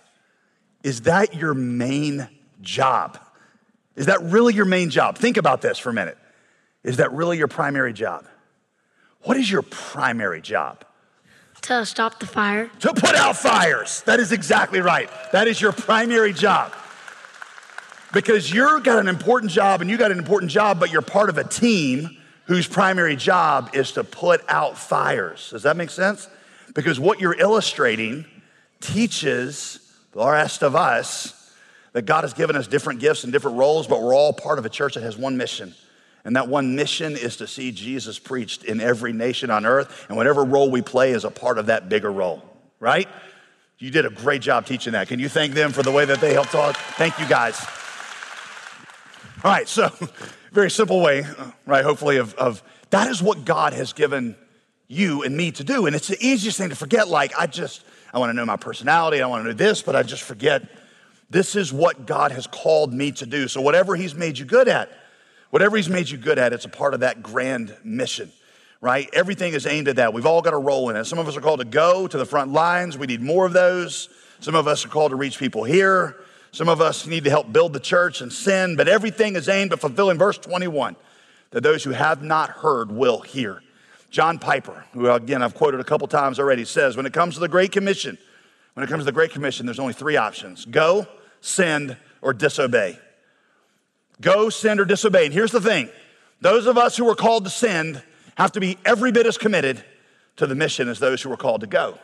is 0.81 1.01
that 1.01 1.35
your 1.35 1.53
main 1.53 2.27
job? 2.61 3.19
Is 3.95 4.07
that 4.07 4.23
really 4.23 4.55
your 4.55 4.65
main 4.65 4.89
job? 4.89 5.19
Think 5.19 5.37
about 5.37 5.61
this 5.61 5.77
for 5.77 5.91
a 5.91 5.93
minute. 5.93 6.17
Is 6.83 6.97
that 6.97 7.11
really 7.11 7.37
your 7.37 7.47
primary 7.47 7.93
job? 7.93 8.25
What 9.21 9.37
is 9.37 9.51
your 9.51 9.61
primary 9.61 10.41
job? 10.41 10.83
To 11.65 11.83
stop 11.83 12.19
the 12.19 12.27
fire. 12.27 12.69
To 12.81 12.93
put 12.93 13.15
out 13.15 13.35
fires. 13.35 14.01
That 14.01 14.19
is 14.19 14.31
exactly 14.31 14.81
right. 14.81 15.09
That 15.31 15.47
is 15.47 15.59
your 15.59 15.71
primary 15.71 16.31
job. 16.31 16.71
Because 18.13 18.51
you've 18.51 18.83
got 18.83 18.99
an 18.99 19.07
important 19.07 19.51
job 19.51 19.81
and 19.81 19.89
you 19.89 19.97
got 19.97 20.11
an 20.11 20.19
important 20.19 20.51
job, 20.51 20.79
but 20.79 20.91
you're 20.91 21.01
part 21.01 21.27
of 21.27 21.39
a 21.39 21.43
team 21.43 22.17
whose 22.45 22.67
primary 22.67 23.15
job 23.15 23.71
is 23.73 23.93
to 23.93 24.03
put 24.03 24.43
out 24.47 24.77
fires. 24.77 25.49
Does 25.49 25.63
that 25.63 25.75
make 25.75 25.89
sense? 25.89 26.27
Because 26.75 26.99
what 26.99 27.19
you're 27.19 27.39
illustrating 27.39 28.25
teaches 28.79 29.79
the 30.11 30.23
rest 30.23 30.61
of 30.61 30.75
us 30.75 31.51
that 31.93 32.03
God 32.03 32.25
has 32.25 32.35
given 32.35 32.55
us 32.55 32.67
different 32.67 32.99
gifts 32.99 33.23
and 33.23 33.33
different 33.33 33.57
roles, 33.57 33.87
but 33.87 34.03
we're 34.03 34.13
all 34.13 34.33
part 34.33 34.59
of 34.59 34.65
a 34.65 34.69
church 34.69 34.93
that 34.93 35.01
has 35.01 35.17
one 35.17 35.35
mission. 35.35 35.73
And 36.25 36.35
that 36.35 36.47
one 36.47 36.75
mission 36.75 37.15
is 37.15 37.37
to 37.37 37.47
see 37.47 37.71
Jesus 37.71 38.17
preached 38.17 38.63
in 38.63 38.81
every 38.81 39.13
nation 39.13 39.51
on 39.51 39.65
earth. 39.65 40.05
And 40.09 40.17
whatever 40.17 40.43
role 40.43 40.71
we 40.71 40.81
play 40.81 41.11
is 41.11 41.23
a 41.23 41.29
part 41.29 41.59
of 41.59 41.67
that 41.67 41.87
bigger 41.87 42.11
role, 42.11 42.43
right? 42.79 43.07
You 43.77 43.91
did 43.91 44.07
a 44.07 44.09
great 44.09 44.41
job 44.41 44.65
teaching 44.65 44.93
that. 44.93 45.07
Can 45.07 45.19
you 45.19 45.29
thank 45.29 45.53
them 45.53 45.71
for 45.71 45.83
the 45.83 45.91
way 45.91 46.03
that 46.05 46.19
they 46.19 46.33
helped 46.33 46.51
taught? 46.51 46.75
Thank 46.75 47.19
you 47.19 47.27
guys. 47.27 47.63
All 49.43 49.51
right, 49.51 49.67
so 49.67 49.89
very 50.51 50.71
simple 50.71 50.99
way, 50.99 51.23
right? 51.67 51.83
Hopefully, 51.83 52.17
of, 52.17 52.33
of 52.35 52.63
that 52.89 53.09
is 53.09 53.21
what 53.21 53.45
God 53.45 53.73
has 53.73 53.93
given 53.93 54.35
you 54.87 55.21
and 55.21 55.37
me 55.37 55.51
to 55.51 55.63
do. 55.63 55.85
And 55.85 55.95
it's 55.95 56.07
the 56.07 56.17
easiest 56.19 56.57
thing 56.57 56.69
to 56.69 56.75
forget. 56.75 57.07
Like, 57.07 57.37
I 57.37 57.45
just, 57.45 57.83
I 58.11 58.17
want 58.17 58.31
to 58.31 58.33
know 58.33 58.45
my 58.45 58.57
personality, 58.57 59.21
I 59.21 59.27
want 59.27 59.43
to 59.43 59.49
know 59.49 59.55
this, 59.55 59.83
but 59.83 59.95
I 59.95 60.01
just 60.01 60.23
forget 60.23 60.63
this 61.29 61.55
is 61.55 61.71
what 61.71 62.07
God 62.07 62.31
has 62.31 62.47
called 62.47 62.93
me 62.93 63.11
to 63.11 63.27
do. 63.27 63.47
So, 63.47 63.61
whatever 63.61 63.95
He's 63.95 64.15
made 64.15 64.39
you 64.39 64.45
good 64.45 64.67
at, 64.67 64.89
whatever 65.49 65.77
He's 65.77 65.89
made 65.89 66.09
you 66.09 66.17
good 66.17 66.39
at, 66.39 66.53
it's 66.53 66.65
a 66.65 66.69
part 66.69 66.93
of 66.93 67.01
that 67.01 67.23
grand 67.23 67.75
mission, 67.83 68.31
right? 68.81 69.09
Everything 69.13 69.53
is 69.53 69.65
aimed 69.65 69.87
at 69.87 69.97
that. 69.97 70.13
We've 70.13 70.25
all 70.25 70.41
got 70.41 70.53
a 70.53 70.57
role 70.57 70.89
in 70.89 70.95
it. 70.95 71.05
Some 71.05 71.19
of 71.19 71.27
us 71.27 71.35
are 71.35 71.41
called 71.41 71.59
to 71.59 71.65
go 71.65 72.07
to 72.07 72.17
the 72.17 72.25
front 72.25 72.51
lines. 72.51 72.97
We 72.97 73.07
need 73.07 73.21
more 73.21 73.45
of 73.45 73.53
those. 73.53 74.09
Some 74.39 74.55
of 74.55 74.67
us 74.67 74.85
are 74.85 74.89
called 74.89 75.11
to 75.11 75.15
reach 75.15 75.39
people 75.39 75.63
here. 75.63 76.17
Some 76.51 76.69
of 76.69 76.79
us 76.79 77.05
need 77.05 77.25
to 77.25 77.29
help 77.29 77.51
build 77.51 77.73
the 77.73 77.79
church 77.79 78.21
and 78.21 78.31
send, 78.31 78.77
but 78.77 78.87
everything 78.87 79.35
is 79.35 79.49
aimed 79.49 79.73
at 79.73 79.79
fulfilling 79.79 80.17
verse 80.17 80.37
21 80.37 80.95
that 81.51 81.63
those 81.63 81.83
who 81.83 81.91
have 81.91 82.21
not 82.21 82.49
heard 82.49 82.91
will 82.91 83.19
hear. 83.19 83.61
John 84.09 84.39
Piper, 84.39 84.85
who 84.93 85.09
again 85.09 85.41
I've 85.41 85.55
quoted 85.55 85.81
a 85.81 85.83
couple 85.83 86.07
times 86.07 86.39
already, 86.39 86.63
says 86.63 86.95
when 86.95 87.05
it 87.05 87.11
comes 87.11 87.33
to 87.33 87.41
the 87.41 87.49
Great 87.49 87.73
Commission, 87.73 88.17
when 88.73 88.85
it 88.85 88.89
comes 88.89 89.01
to 89.01 89.05
the 89.05 89.11
Great 89.11 89.31
Commission, 89.31 89.65
there's 89.65 89.79
only 89.79 89.93
three 89.93 90.15
options 90.15 90.63
go, 90.65 91.05
send, 91.41 91.97
or 92.21 92.33
disobey. 92.33 92.97
Go, 94.21 94.49
send, 94.49 94.79
or 94.79 94.85
disobey. 94.85 95.25
And 95.25 95.33
here's 95.33 95.51
the 95.51 95.61
thing 95.61 95.89
those 96.41 96.67
of 96.67 96.77
us 96.77 96.97
who 96.97 97.09
are 97.09 97.15
called 97.15 97.43
to 97.45 97.49
send 97.49 98.01
have 98.35 98.51
to 98.53 98.59
be 98.59 98.77
every 98.85 99.11
bit 99.11 99.25
as 99.25 99.37
committed 99.37 99.83
to 100.37 100.47
the 100.47 100.55
mission 100.55 100.89
as 100.89 100.99
those 100.99 101.21
who 101.21 101.31
are 101.31 101.37
called 101.37 101.61
to 101.61 101.67
go. 101.67 101.97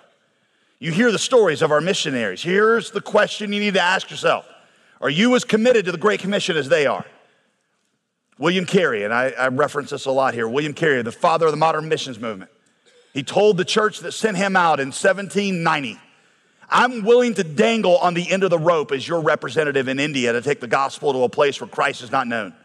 You 0.80 0.92
hear 0.92 1.12
the 1.12 1.20
stories 1.20 1.62
of 1.62 1.72
our 1.72 1.82
missionaries. 1.82 2.42
Here's 2.42 2.92
the 2.92 3.02
question 3.02 3.54
you 3.54 3.60
need 3.60 3.76
to 3.76 3.82
ask 3.82 4.10
yourself 4.10 4.48
Are 5.00 5.10
you 5.10 5.36
as 5.36 5.44
committed 5.44 5.86
to 5.86 5.92
the 5.92 5.98
Great 5.98 6.20
Commission 6.20 6.58
as 6.58 6.70
they 6.70 6.86
are? 6.86 7.06
William 8.38 8.66
Carey, 8.66 9.04
and 9.04 9.14
I, 9.14 9.30
I 9.38 9.48
reference 9.50 9.92
this 9.92 10.06
a 10.06 10.12
lot 10.12 10.34
here, 10.34 10.48
William 10.48 10.74
Carey, 10.74 11.04
the 11.04 11.12
father 11.12 11.46
of 11.46 11.52
the 11.52 11.58
modern 11.58 11.88
missions 11.88 12.20
movement, 12.20 12.50
he 13.14 13.22
told 13.22 13.58
the 13.58 13.66
church 13.66 14.00
that 14.00 14.14
sent 14.14 14.36
him 14.36 14.56
out 14.56 14.80
in 14.80 14.88
1790 14.88 16.00
I'm 16.72 17.04
willing 17.04 17.34
to 17.34 17.44
dangle 17.44 17.98
on 17.98 18.14
the 18.14 18.32
end 18.32 18.44
of 18.44 18.50
the 18.50 18.58
rope 18.58 18.94
as 18.94 19.06
your 19.06 19.20
representative 19.22 19.90
in 19.90 20.00
India 20.00 20.32
to 20.32 20.42
take 20.42 20.62
the 20.62 20.68
gospel 20.68 21.12
to 21.12 21.24
a 21.24 21.30
place 21.30 21.60
where 21.60 21.68
Christ 21.68 22.02
is 22.02 22.12
not 22.12 22.28
known. 22.28 22.56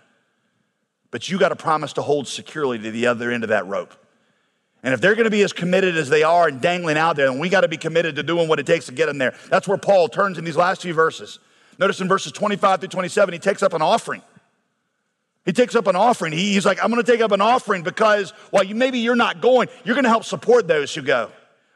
But 1.10 1.28
you 1.28 1.38
got 1.38 1.48
to 1.48 1.56
promise 1.56 1.94
to 1.94 2.02
hold 2.02 2.28
securely 2.28 2.78
to 2.78 2.90
the 2.90 3.08
other 3.08 3.32
end 3.32 3.42
of 3.42 3.48
that 3.48 3.66
rope. 3.66 3.94
And 4.84 4.94
if 4.94 5.00
they're 5.00 5.16
going 5.16 5.24
to 5.24 5.30
be 5.30 5.42
as 5.42 5.52
committed 5.52 5.96
as 5.96 6.08
they 6.08 6.22
are 6.22 6.46
and 6.46 6.60
dangling 6.60 6.96
out 6.96 7.16
there, 7.16 7.28
then 7.28 7.40
we 7.40 7.48
got 7.48 7.62
to 7.62 7.68
be 7.68 7.76
committed 7.76 8.14
to 8.16 8.22
doing 8.22 8.46
what 8.46 8.60
it 8.60 8.66
takes 8.66 8.86
to 8.86 8.92
get 8.92 9.06
them 9.06 9.18
there. 9.18 9.34
That's 9.48 9.66
where 9.66 9.78
Paul 9.78 10.08
turns 10.08 10.38
in 10.38 10.44
these 10.44 10.56
last 10.56 10.82
few 10.82 10.94
verses. 10.94 11.40
Notice 11.78 12.00
in 12.00 12.06
verses 12.06 12.30
25 12.30 12.80
through 12.80 12.88
27, 12.90 13.32
he 13.32 13.38
takes 13.40 13.64
up 13.64 13.72
an 13.72 13.82
offering. 13.82 14.22
He 15.44 15.52
takes 15.52 15.74
up 15.74 15.88
an 15.88 15.96
offering. 15.96 16.32
He, 16.32 16.52
he's 16.52 16.64
like, 16.64 16.82
I'm 16.82 16.90
going 16.90 17.02
to 17.02 17.10
take 17.10 17.20
up 17.20 17.32
an 17.32 17.40
offering 17.40 17.82
because 17.82 18.30
while 18.50 18.62
you 18.62 18.74
maybe 18.76 19.00
you're 19.00 19.16
not 19.16 19.40
going, 19.40 19.68
you're 19.84 19.94
going 19.94 20.04
to 20.04 20.10
help 20.10 20.24
support 20.24 20.68
those 20.68 20.94
who 20.94 21.02
go. 21.02 21.30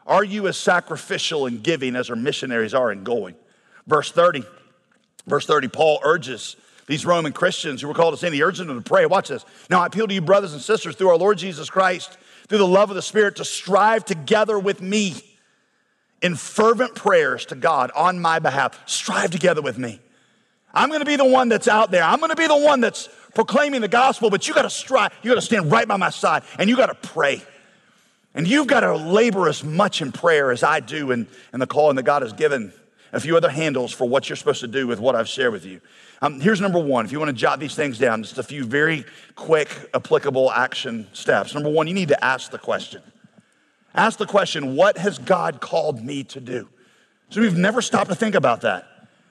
Are 0.07 0.25
you 0.25 0.49
as 0.49 0.57
sacrificial 0.57 1.47
in 1.47 1.61
giving 1.61 1.97
as 1.97 2.11
our 2.11 2.17
missionaries 2.17 2.75
are 2.75 2.91
in 2.91 3.05
going? 3.05 3.35
Verse 3.87 4.11
30. 4.11 4.45
Verse 5.27 5.47
30, 5.47 5.69
Paul 5.69 6.01
urges 6.03 6.57
these 6.87 7.07
Roman 7.07 7.33
Christians 7.33 7.81
who 7.81 7.89
were 7.89 7.95
called 7.95 8.15
to 8.15 8.19
sin, 8.19 8.33
he 8.33 8.43
urges 8.43 8.67
them 8.67 8.83
to 8.83 8.89
pray. 8.89 9.07
Watch 9.07 9.29
this. 9.29 9.45
Now 9.71 9.83
I 9.83 9.87
appeal 9.87 10.09
to 10.09 10.15
you, 10.15 10.21
brothers 10.21 10.55
and 10.55 10.63
sisters, 10.63 10.97
through 10.97 11.11
our 11.11 11.17
Lord 11.17 11.39
Jesus 11.39 11.71
Christ, 11.71 12.19
through 12.49 12.59
the 12.59 12.67
love 12.67 12.91
of 12.91 12.97
the 12.97 13.03
Spirit, 13.03 13.37
to 13.37 13.45
strive 13.45 14.05
together 14.05 14.59
with 14.59 14.83
me 14.83 15.15
in 16.21 16.35
fervent 16.35 16.97
prayers 16.97 17.47
to 17.47 17.55
God 17.55 17.93
on 17.95 18.19
my 18.19 18.41
behalf. 18.41 18.81
Strive 18.87 19.31
together 19.31 19.63
with 19.63 19.79
me. 19.79 20.01
I'm 20.75 20.91
to 20.91 21.05
be 21.05 21.17
the 21.17 21.25
one 21.25 21.49
that's 21.49 21.69
out 21.69 21.91
there. 21.91 22.03
I'm 22.03 22.21
to 22.21 22.35
be 22.35 22.47
the 22.47 22.57
one 22.57 22.81
that's 22.81 23.09
proclaiming 23.35 23.81
the 23.81 23.89
gospel, 23.89 24.31
but 24.31 24.47
you 24.49 24.55
got 24.55 24.63
to 24.63 24.71
strive. 24.71 25.13
You 25.23 25.31
got 25.31 25.37
to 25.37 25.43
stand 25.43 25.71
right 25.71 25.87
by 25.87 25.97
my 25.97 26.11
side 26.11 26.43
and 26.59 26.69
you 26.69 26.77
got 26.77 26.87
to 26.87 27.09
pray. 27.09 27.43
And 28.35 28.47
you've 28.47 28.67
got 28.67 28.81
to 28.81 28.97
labor 28.97 29.49
as 29.49 29.65
much 29.65 30.03
in 30.03 30.13
prayer 30.13 30.53
as 30.53 30.63
I 30.63 30.81
do 30.81 31.11
in, 31.11 31.27
in 31.53 31.61
the 31.61 31.67
calling 31.67 31.97
that 31.97 32.05
God 32.05 32.23
has 32.23 32.33
given. 32.33 32.73
A 33.13 33.19
few 33.19 33.37
other 33.37 33.51
handles 33.51 33.93
for 33.93 34.09
what 34.09 34.29
you're 34.29 34.37
supposed 34.37 34.61
to 34.61 34.69
do 34.69 34.87
with 34.87 35.01
what 35.01 35.17
I've 35.17 35.29
shared 35.29 35.53
with 35.53 35.67
you. 35.67 35.81
Um, 36.23 36.41
here's 36.41 36.61
number 36.61 36.79
one. 36.79 37.05
If 37.05 37.13
you 37.13 37.19
want 37.19 37.31
to 37.31 37.37
jot 37.37 37.59
these 37.59 37.75
things 37.75 37.99
down, 37.99 38.23
just 38.23 38.39
a 38.39 38.43
few 38.43 38.65
very 38.65 39.05
quick, 39.35 39.69
applicable 39.95 40.53
action 40.53 41.09
steps. 41.13 41.55
Number 41.55 41.71
one, 41.71 41.89
you 41.89 41.95
need 41.95 42.09
to 42.09 42.25
ask 42.25 42.51
the 42.51 42.59
question. 42.59 43.03
Ask 43.95 44.19
the 44.19 44.27
question, 44.27 44.77
what 44.77 44.99
has 44.99 45.19
God 45.19 45.61
called 45.61 46.05
me 46.05 46.23
to 46.25 46.41
do? 46.41 46.69
So 47.31 47.41
we've 47.41 47.57
never 47.57 47.83
stopped 47.83 48.11
to 48.11 48.15
think 48.15 48.35
about 48.35 48.61
that. 48.61 48.87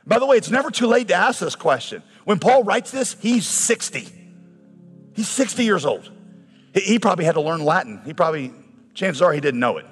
By 0.06 0.20
the 0.20 0.26
way, 0.26 0.38
it's 0.38 0.50
never 0.50 0.72
too 0.72 0.88
late 0.88 1.08
to 1.10 1.14
ask 1.14 1.40
this 1.40 1.56
question. 1.56 2.02
When 2.26 2.40
Paul 2.40 2.64
writes 2.64 2.92
this, 2.92 3.16
he's 3.22 3.48
60. 3.48 4.08
He's 5.14 5.30
60 5.30 5.64
years 5.64 5.86
old. 5.86 6.12
He 6.74 7.00
probably 7.00 7.26
had 7.26 7.36
to 7.36 7.42
learn 7.42 7.64
Latin. 7.64 8.02
He 8.06 8.14
probably, 8.14 8.54
chances 8.94 9.22
are, 9.22 9.34
he 9.34 9.40
didn't 9.40 9.60
know 9.60 9.78
it. 9.78 9.86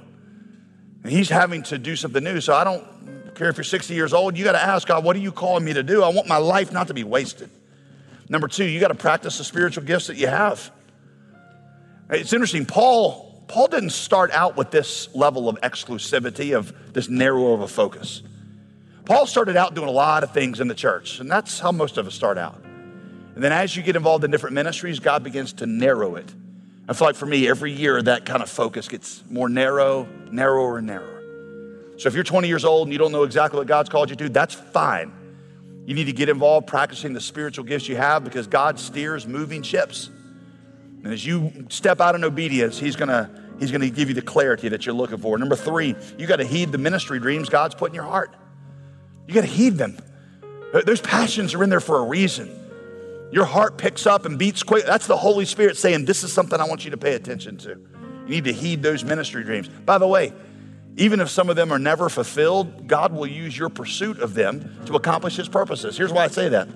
And 1.04 1.12
he's 1.12 1.30
having 1.30 1.64
to 1.64 1.78
do 1.78 1.96
something 1.96 2.24
new. 2.24 2.42
So 2.42 2.54
I 2.54 2.64
don't 2.64 3.36
care 3.36 3.50
if 3.50 3.58
you're 3.58 3.64
60 3.64 3.94
years 3.94 4.14
old. 4.14 4.38
You 4.38 4.44
got 4.44 4.54
to 4.54 4.64
ask 4.64 4.88
God, 4.88 5.04
what 5.04 5.16
are 5.16 5.20
you 5.20 5.32
calling 5.32 5.64
me 5.64 5.74
to 5.74 5.84
do? 5.84 6.04
I 6.04 6.10
want 6.10 6.28
my 6.28 6.38
life 6.38 6.72
not 6.72 6.88
to 6.88 6.94
be 6.94 7.04
wasted. 7.04 7.50
Number 8.30 8.48
two, 8.48 8.66
you 8.66 8.80
got 8.80 8.90
to 8.90 8.96
practice 8.96 9.38
the 9.38 9.44
spiritual 9.44 9.84
gifts 9.84 10.08
that 10.08 10.18
you 10.18 10.28
have. 10.28 10.72
It's 12.10 12.34
interesting. 12.34 12.66
Paul 12.66 13.28
Paul 13.48 13.68
didn't 13.68 13.92
start 13.92 14.32
out 14.32 14.58
with 14.58 14.72
this 14.72 15.14
level 15.16 15.48
of 15.48 15.60
exclusivity, 15.62 16.56
of 16.56 16.94
this 16.94 17.08
narrow 17.08 17.54
of 17.54 17.62
a 17.62 17.68
focus. 17.68 18.22
Paul 19.06 19.26
started 19.26 19.56
out 19.56 19.74
doing 19.74 19.88
a 19.88 19.92
lot 19.92 20.24
of 20.24 20.32
things 20.34 20.60
in 20.60 20.68
the 20.68 20.76
church, 20.76 21.22
and 21.22 21.32
that's 21.32 21.60
how 21.60 21.72
most 21.72 21.98
of 21.98 22.06
us 22.08 22.14
start 22.14 22.38
out. 22.38 22.62
And 23.36 23.44
then 23.44 23.54
as 23.54 23.76
you 23.76 23.84
get 23.84 23.96
involved 23.96 24.26
in 24.26 24.32
different 24.32 24.54
ministries, 24.54 25.00
God 25.00 25.24
begins 25.24 25.54
to 25.54 25.66
narrow 25.66 26.16
it. 26.16 26.30
I 26.88 26.94
feel 26.94 27.08
like 27.08 27.16
for 27.16 27.26
me, 27.26 27.50
every 27.50 27.72
year 27.72 28.02
that 28.02 28.26
kind 28.26 28.42
of 28.42 28.50
focus 28.50 28.88
gets 28.88 29.24
more 29.30 29.50
narrow, 29.50 30.08
narrower, 30.32 30.78
and 30.78 30.88
narrower. 30.88 31.18
So 31.98 32.08
if 32.08 32.16
you're 32.16 32.24
20 32.24 32.48
years 32.48 32.64
old 32.64 32.88
and 32.88 32.94
you 32.94 33.00
don't 33.00 33.12
know 33.12 33.24
exactly 33.24 33.58
what 33.58 33.68
God's 33.68 33.90
called 33.90 34.10
you 34.10 34.16
to, 34.16 34.30
that's 34.30 34.54
fine. 34.54 35.12
You 35.86 35.96
need 35.96 36.06
to 36.06 36.14
get 36.14 36.30
involved 36.30 36.68
practicing 36.68 37.14
the 37.14 37.20
spiritual 37.20 37.66
gifts 37.66 37.90
you 37.90 37.96
have 37.96 38.24
because 38.24 38.48
God 38.48 38.80
steers 38.80 39.26
moving 39.28 39.64
ships. 39.64 40.10
And 41.04 41.08
as 41.08 41.26
you 41.26 41.66
step 41.70 42.00
out 42.00 42.16
in 42.16 42.24
obedience, 42.24 42.78
He's 42.80 42.96
gonna, 42.96 43.30
He's 43.60 43.72
gonna 43.72 43.90
give 43.90 44.08
you 44.08 44.16
the 44.16 44.22
clarity 44.22 44.70
that 44.70 44.86
you're 44.86 44.96
looking 44.96 45.18
for. 45.18 45.38
Number 45.38 45.56
three, 45.56 45.96
you 46.18 46.28
gotta 46.28 46.44
heed 46.46 46.72
the 46.72 46.78
ministry 46.78 47.20
dreams 47.20 47.50
God's 47.50 47.76
put 47.76 47.90
in 47.90 47.96
your 47.96 48.04
heart. 48.04 48.36
You 49.28 49.34
gotta 49.34 49.48
heed 49.48 49.78
them. 49.78 49.98
Those 50.86 51.02
passions 51.02 51.54
are 51.54 51.64
in 51.64 51.70
there 51.70 51.80
for 51.80 52.00
a 52.00 52.04
reason. 52.04 52.67
Your 53.32 53.46
heart 53.46 53.78
picks 53.78 54.06
up 54.06 54.26
and 54.26 54.40
beats 54.40 54.64
quick. 54.64 54.86
That's 54.86 55.08
the 55.08 55.18
Holy 55.18 55.46
Spirit 55.46 55.78
saying, 55.78 56.06
This 56.06 56.24
is 56.24 56.32
something 56.32 56.60
I 56.60 56.66
want 56.66 56.86
you 56.86 56.92
to 56.92 56.98
pay 56.98 57.14
attention 57.14 57.58
to. 57.58 57.70
You 57.70 58.28
need 58.28 58.46
to 58.46 58.54
heed 58.54 58.82
those 58.82 59.04
ministry 59.04 59.44
dreams. 59.44 59.68
By 59.68 59.98
the 59.98 60.08
way, 60.08 60.34
even 60.96 61.20
if 61.20 61.30
some 61.30 61.50
of 61.50 61.56
them 61.56 61.72
are 61.72 61.80
never 61.80 62.10
fulfilled, 62.10 62.88
God 62.88 63.14
will 63.14 63.28
use 63.28 63.58
your 63.58 63.70
pursuit 63.70 64.20
of 64.20 64.34
them 64.34 64.82
to 64.86 64.96
accomplish 64.96 65.36
his 65.36 65.48
purposes. 65.48 65.98
Here's 65.98 66.12
why 66.12 66.24
I 66.24 66.28
say 66.28 66.50
that 66.50 66.68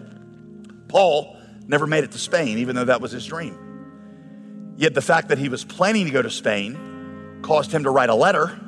Paul 0.88 1.38
never 1.68 1.88
made 1.88 2.04
it 2.04 2.12
to 2.12 2.18
Spain, 2.18 2.58
even 2.60 2.76
though 2.76 2.86
that 2.86 3.02
was 3.02 3.12
his 3.12 3.26
dream. 3.26 4.76
Yet 4.78 4.94
the 4.94 5.02
fact 5.02 5.30
that 5.30 5.38
he 5.38 5.50
was 5.50 5.64
planning 5.64 6.06
to 6.06 6.12
go 6.12 6.22
to 6.22 6.30
Spain 6.30 7.40
caused 7.42 7.72
him 7.72 7.84
to 7.84 7.90
write 7.90 8.10
a 8.10 8.16
letter 8.16 8.60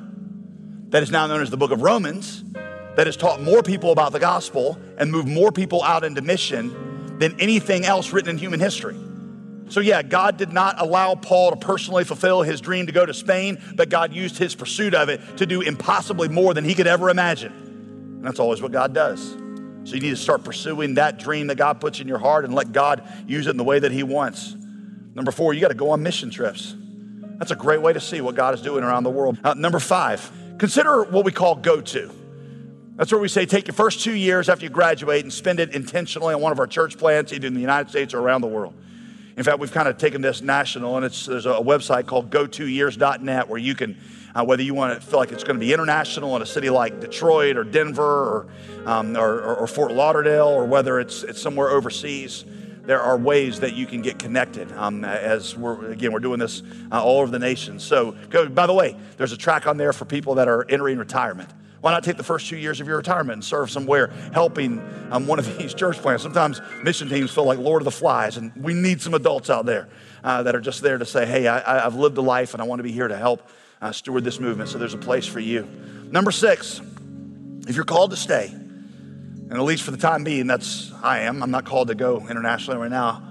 that 0.89 1.03
is 1.03 1.11
now 1.11 1.27
known 1.27 1.41
as 1.41 1.49
the 1.49 1.57
book 1.57 1.71
of 1.71 1.81
Romans, 1.81 2.43
that 2.95 3.07
has 3.07 3.17
taught 3.17 3.41
more 3.41 3.63
people 3.63 3.91
about 3.91 4.11
the 4.11 4.19
gospel 4.19 4.79
and 4.97 5.11
moved 5.11 5.27
more 5.27 5.51
people 5.51 5.83
out 5.83 6.03
into 6.03 6.21
mission 6.21 6.92
than 7.23 7.39
anything 7.39 7.85
else 7.85 8.11
written 8.11 8.31
in 8.31 8.37
human 8.37 8.59
history. 8.59 8.97
So, 9.69 9.79
yeah, 9.79 10.03
God 10.03 10.35
did 10.35 10.51
not 10.51 10.81
allow 10.81 11.15
Paul 11.15 11.51
to 11.51 11.55
personally 11.55 12.03
fulfill 12.03 12.41
his 12.41 12.59
dream 12.59 12.87
to 12.87 12.91
go 12.91 13.05
to 13.05 13.13
Spain, 13.13 13.61
but 13.75 13.87
God 13.87 14.11
used 14.11 14.37
his 14.37 14.53
pursuit 14.55 14.93
of 14.93 15.07
it 15.07 15.21
to 15.37 15.45
do 15.45 15.61
impossibly 15.61 16.27
more 16.27 16.53
than 16.53 16.65
he 16.65 16.75
could 16.75 16.85
ever 16.85 17.09
imagine. 17.09 17.53
And 17.53 18.25
that's 18.25 18.41
always 18.41 18.61
what 18.61 18.73
God 18.73 18.93
does. 18.93 19.21
So, 19.85 19.95
you 19.95 20.01
need 20.01 20.09
to 20.09 20.17
start 20.17 20.43
pursuing 20.43 20.95
that 20.95 21.17
dream 21.17 21.47
that 21.47 21.55
God 21.55 21.79
puts 21.79 22.01
in 22.01 22.09
your 22.09 22.17
heart 22.17 22.43
and 22.43 22.53
let 22.53 22.73
God 22.73 23.07
use 23.25 23.47
it 23.47 23.51
in 23.51 23.57
the 23.57 23.63
way 23.63 23.79
that 23.79 23.93
he 23.93 24.03
wants. 24.03 24.53
Number 25.15 25.31
four, 25.31 25.53
you 25.53 25.61
got 25.61 25.69
to 25.69 25.75
go 25.75 25.91
on 25.91 26.03
mission 26.03 26.29
trips. 26.29 26.75
That's 27.39 27.51
a 27.51 27.55
great 27.55 27.81
way 27.81 27.93
to 27.93 28.01
see 28.01 28.19
what 28.19 28.35
God 28.35 28.53
is 28.53 28.61
doing 28.61 28.83
around 28.83 29.03
the 29.03 29.11
world. 29.11 29.37
Uh, 29.45 29.53
number 29.53 29.79
five, 29.79 30.29
consider 30.57 31.03
what 31.05 31.23
we 31.23 31.31
call 31.31 31.55
go 31.55 31.79
to. 31.79 32.11
That's 32.95 33.11
where 33.11 33.19
we 33.19 33.27
say 33.27 33.47
take 33.47 33.67
your 33.67 33.73
first 33.73 34.01
two 34.01 34.13
years 34.13 34.49
after 34.49 34.65
you 34.65 34.69
graduate 34.69 35.23
and 35.23 35.33
spend 35.33 35.59
it 35.59 35.73
intentionally 35.73 36.35
on 36.35 36.41
one 36.41 36.51
of 36.51 36.59
our 36.59 36.67
church 36.67 36.95
plants, 36.97 37.33
either 37.33 37.47
in 37.47 37.55
the 37.55 37.59
United 37.61 37.89
States 37.89 38.13
or 38.13 38.19
around 38.19 38.41
the 38.41 38.47
world. 38.47 38.75
In 39.35 39.43
fact, 39.43 39.57
we've 39.57 39.71
kind 39.71 39.87
of 39.87 39.97
taken 39.97 40.21
this 40.21 40.43
national, 40.43 40.95
and 40.97 41.03
it's, 41.03 41.25
there's 41.25 41.47
a 41.47 41.53
website 41.53 42.05
called 42.05 42.29
go2years.net 42.29 43.49
where 43.49 43.57
you 43.57 43.73
can, 43.73 43.97
uh, 44.35 44.45
whether 44.45 44.61
you 44.61 44.75
want 44.75 44.93
to 44.93 45.07
feel 45.07 45.17
like 45.17 45.31
it's 45.31 45.43
going 45.43 45.55
to 45.55 45.59
be 45.59 45.73
international 45.73 46.35
in 46.35 46.43
a 46.43 46.45
city 46.45 46.69
like 46.69 46.99
Detroit 46.99 47.57
or 47.57 47.63
Denver 47.63 48.03
or, 48.03 48.47
um, 48.85 49.17
or, 49.17 49.39
or, 49.39 49.55
or 49.55 49.67
Fort 49.67 49.91
Lauderdale, 49.91 50.47
or 50.47 50.65
whether 50.65 50.99
it's, 50.99 51.23
it's 51.23 51.41
somewhere 51.41 51.69
overseas 51.69 52.45
there 52.85 52.99
are 53.01 53.17
ways 53.17 53.61
that 53.61 53.75
you 53.75 53.85
can 53.85 54.01
get 54.01 54.19
connected 54.19 54.69
um, 54.73 55.05
as 55.05 55.55
we're 55.55 55.91
again 55.91 56.11
we're 56.11 56.19
doing 56.19 56.37
this 56.37 56.61
uh, 56.91 57.01
all 57.01 57.21
over 57.21 57.31
the 57.31 57.39
nation 57.39 57.79
so 57.79 58.13
go, 58.29 58.49
by 58.49 58.67
the 58.67 58.73
way 58.73 58.93
there's 59.15 59.31
a 59.31 59.37
track 59.37 59.67
on 59.67 59.77
there 59.77 59.93
for 59.93 60.03
people 60.03 60.35
that 60.35 60.49
are 60.49 60.65
entering 60.69 60.97
retirement 60.97 61.49
why 61.83 61.91
not 61.91 62.03
take 62.03 62.17
the 62.17 62.23
first 62.23 62.47
two 62.47 62.57
years 62.57 62.79
of 62.79 62.87
your 62.87 62.97
retirement 62.97 63.33
and 63.33 63.43
serve 63.43 63.69
somewhere 63.69 64.07
helping 64.33 64.81
um, 65.11 65.27
one 65.27 65.39
of 65.39 65.57
these 65.57 65.73
church 65.73 65.97
plants 65.97 66.23
sometimes 66.23 66.61
mission 66.83 67.09
teams 67.09 67.31
feel 67.31 67.45
like 67.45 67.59
lord 67.59 67.81
of 67.81 67.85
the 67.85 67.91
flies 67.91 68.37
and 68.37 68.51
we 68.55 68.73
need 68.73 69.01
some 69.01 69.13
adults 69.13 69.49
out 69.49 69.65
there 69.65 69.89
uh, 70.23 70.43
that 70.43 70.55
are 70.55 70.61
just 70.61 70.81
there 70.81 70.97
to 70.97 71.05
say 71.05 71.25
hey 71.25 71.47
I, 71.47 71.83
have 71.83 71.95
lived 71.95 72.17
a 72.17 72.21
life 72.21 72.53
and 72.53 72.61
i 72.61 72.65
want 72.65 72.79
to 72.79 72.83
be 72.83 72.91
here 72.91 73.07
to 73.07 73.17
help 73.17 73.49
uh, 73.81 73.91
steward 73.91 74.23
this 74.23 74.39
movement 74.39 74.69
so 74.69 74.77
there's 74.77 74.93
a 74.93 74.99
place 74.99 75.27
for 75.27 75.39
you 75.39 75.67
number 76.11 76.31
six 76.31 76.81
if 77.67 77.75
you're 77.75 77.85
called 77.85 78.11
to 78.11 78.17
stay 78.17 78.53
and 79.53 79.59
at 79.59 79.65
least 79.65 79.83
for 79.83 79.91
the 79.91 79.97
time 79.97 80.23
being, 80.23 80.47
that's 80.47 80.91
I 81.03 81.19
am. 81.19 81.43
I'm 81.43 81.51
not 81.51 81.63
called 81.63 81.89
to 81.89 81.93
go 81.93 82.25
internationally 82.27 82.79
right 82.79 82.89
now. 82.89 83.21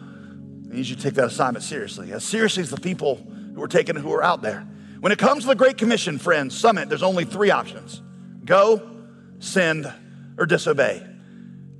I 0.70 0.76
need 0.76 0.86
you 0.86 0.94
to 0.94 1.02
take 1.02 1.14
that 1.14 1.24
assignment 1.24 1.64
seriously. 1.64 2.12
As 2.12 2.22
seriously 2.22 2.62
as 2.62 2.70
the 2.70 2.80
people 2.80 3.16
who 3.56 3.60
are 3.60 3.66
taken 3.66 3.96
who 3.96 4.12
are 4.12 4.22
out 4.22 4.40
there. 4.40 4.60
When 5.00 5.10
it 5.10 5.18
comes 5.18 5.42
to 5.42 5.48
the 5.48 5.56
Great 5.56 5.78
Commission, 5.78 6.18
friends, 6.18 6.56
summit, 6.56 6.88
there's 6.88 7.02
only 7.02 7.24
three 7.24 7.50
options 7.50 8.02
go, 8.44 8.90
send, 9.38 9.92
or 10.38 10.46
disobey. 10.46 11.06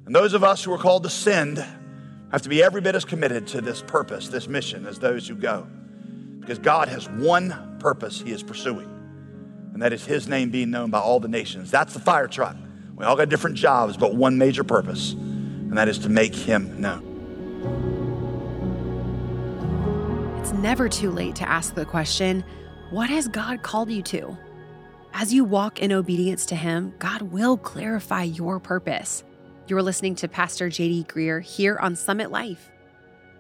And 0.07 0.15
those 0.15 0.35
of 0.35 0.45
us 0.45 0.65
who 0.65 0.73
are 0.73 0.79
called 0.79 1.05
to 1.05 1.11
send 1.11 1.65
have 2.31 2.43
to 2.43 2.49
be 2.49 2.63
every 2.63 2.81
bit 2.81 2.95
as 2.95 3.05
committed 3.05 3.47
to 3.49 3.61
this 3.61 3.83
purpose, 3.83 4.29
this 4.29 4.49
mission, 4.49 4.87
as 4.87 4.99
those 4.99 5.29
who 5.29 5.35
go. 5.35 5.67
Because 6.41 6.59
God 6.59 6.89
has 6.89 7.09
one 7.09 7.77
purpose 7.79 8.21
He 8.21 8.33
is 8.33 8.43
pursuing, 8.43 8.89
and 9.73 9.83
that 9.83 9.93
is 9.93 10.05
His 10.05 10.29
name 10.29 10.51
being 10.51 10.71
known 10.71 10.91
by 10.91 10.99
all 10.99 11.21
the 11.21 11.29
nations. 11.29 11.71
That's 11.71 11.95
the 11.95 12.01
fire 12.01 12.27
truck. 12.27 12.57
We 12.97 13.05
all 13.05 13.17
got 13.17 13.29
different 13.29 13.57
jobs, 13.57 13.97
but 13.97 14.15
one 14.15 14.39
major 14.39 14.65
purpose, 14.65 15.13
and 15.13 15.77
that 15.79 15.89
is 15.89 15.99
to 16.01 16.09
make 16.09 16.35
him 16.35 16.81
known. 16.81 17.09
It's 20.41 20.53
never 20.53 20.89
too 20.89 21.11
late 21.11 21.35
to 21.37 21.49
ask 21.49 21.75
the 21.75 21.85
question 21.85 22.45
what 22.91 23.09
has 23.09 23.27
God 23.27 23.63
called 23.63 23.91
you 23.91 24.03
to? 24.03 24.37
As 25.15 25.33
you 25.33 25.45
walk 25.45 25.81
in 25.81 25.93
obedience 25.93 26.47
to 26.47 26.57
Him, 26.57 26.95
God 26.99 27.23
will 27.23 27.59
clarify 27.59 28.23
your 28.23 28.59
purpose. 28.59 29.25
You're 29.69 29.83
listening 29.83 30.15
to 30.17 30.27
Pastor 30.27 30.69
JD 30.69 31.07
Greear 31.07 31.43
here 31.43 31.79
on 31.79 31.95
Summit 31.95 32.31
Life. 32.31 32.71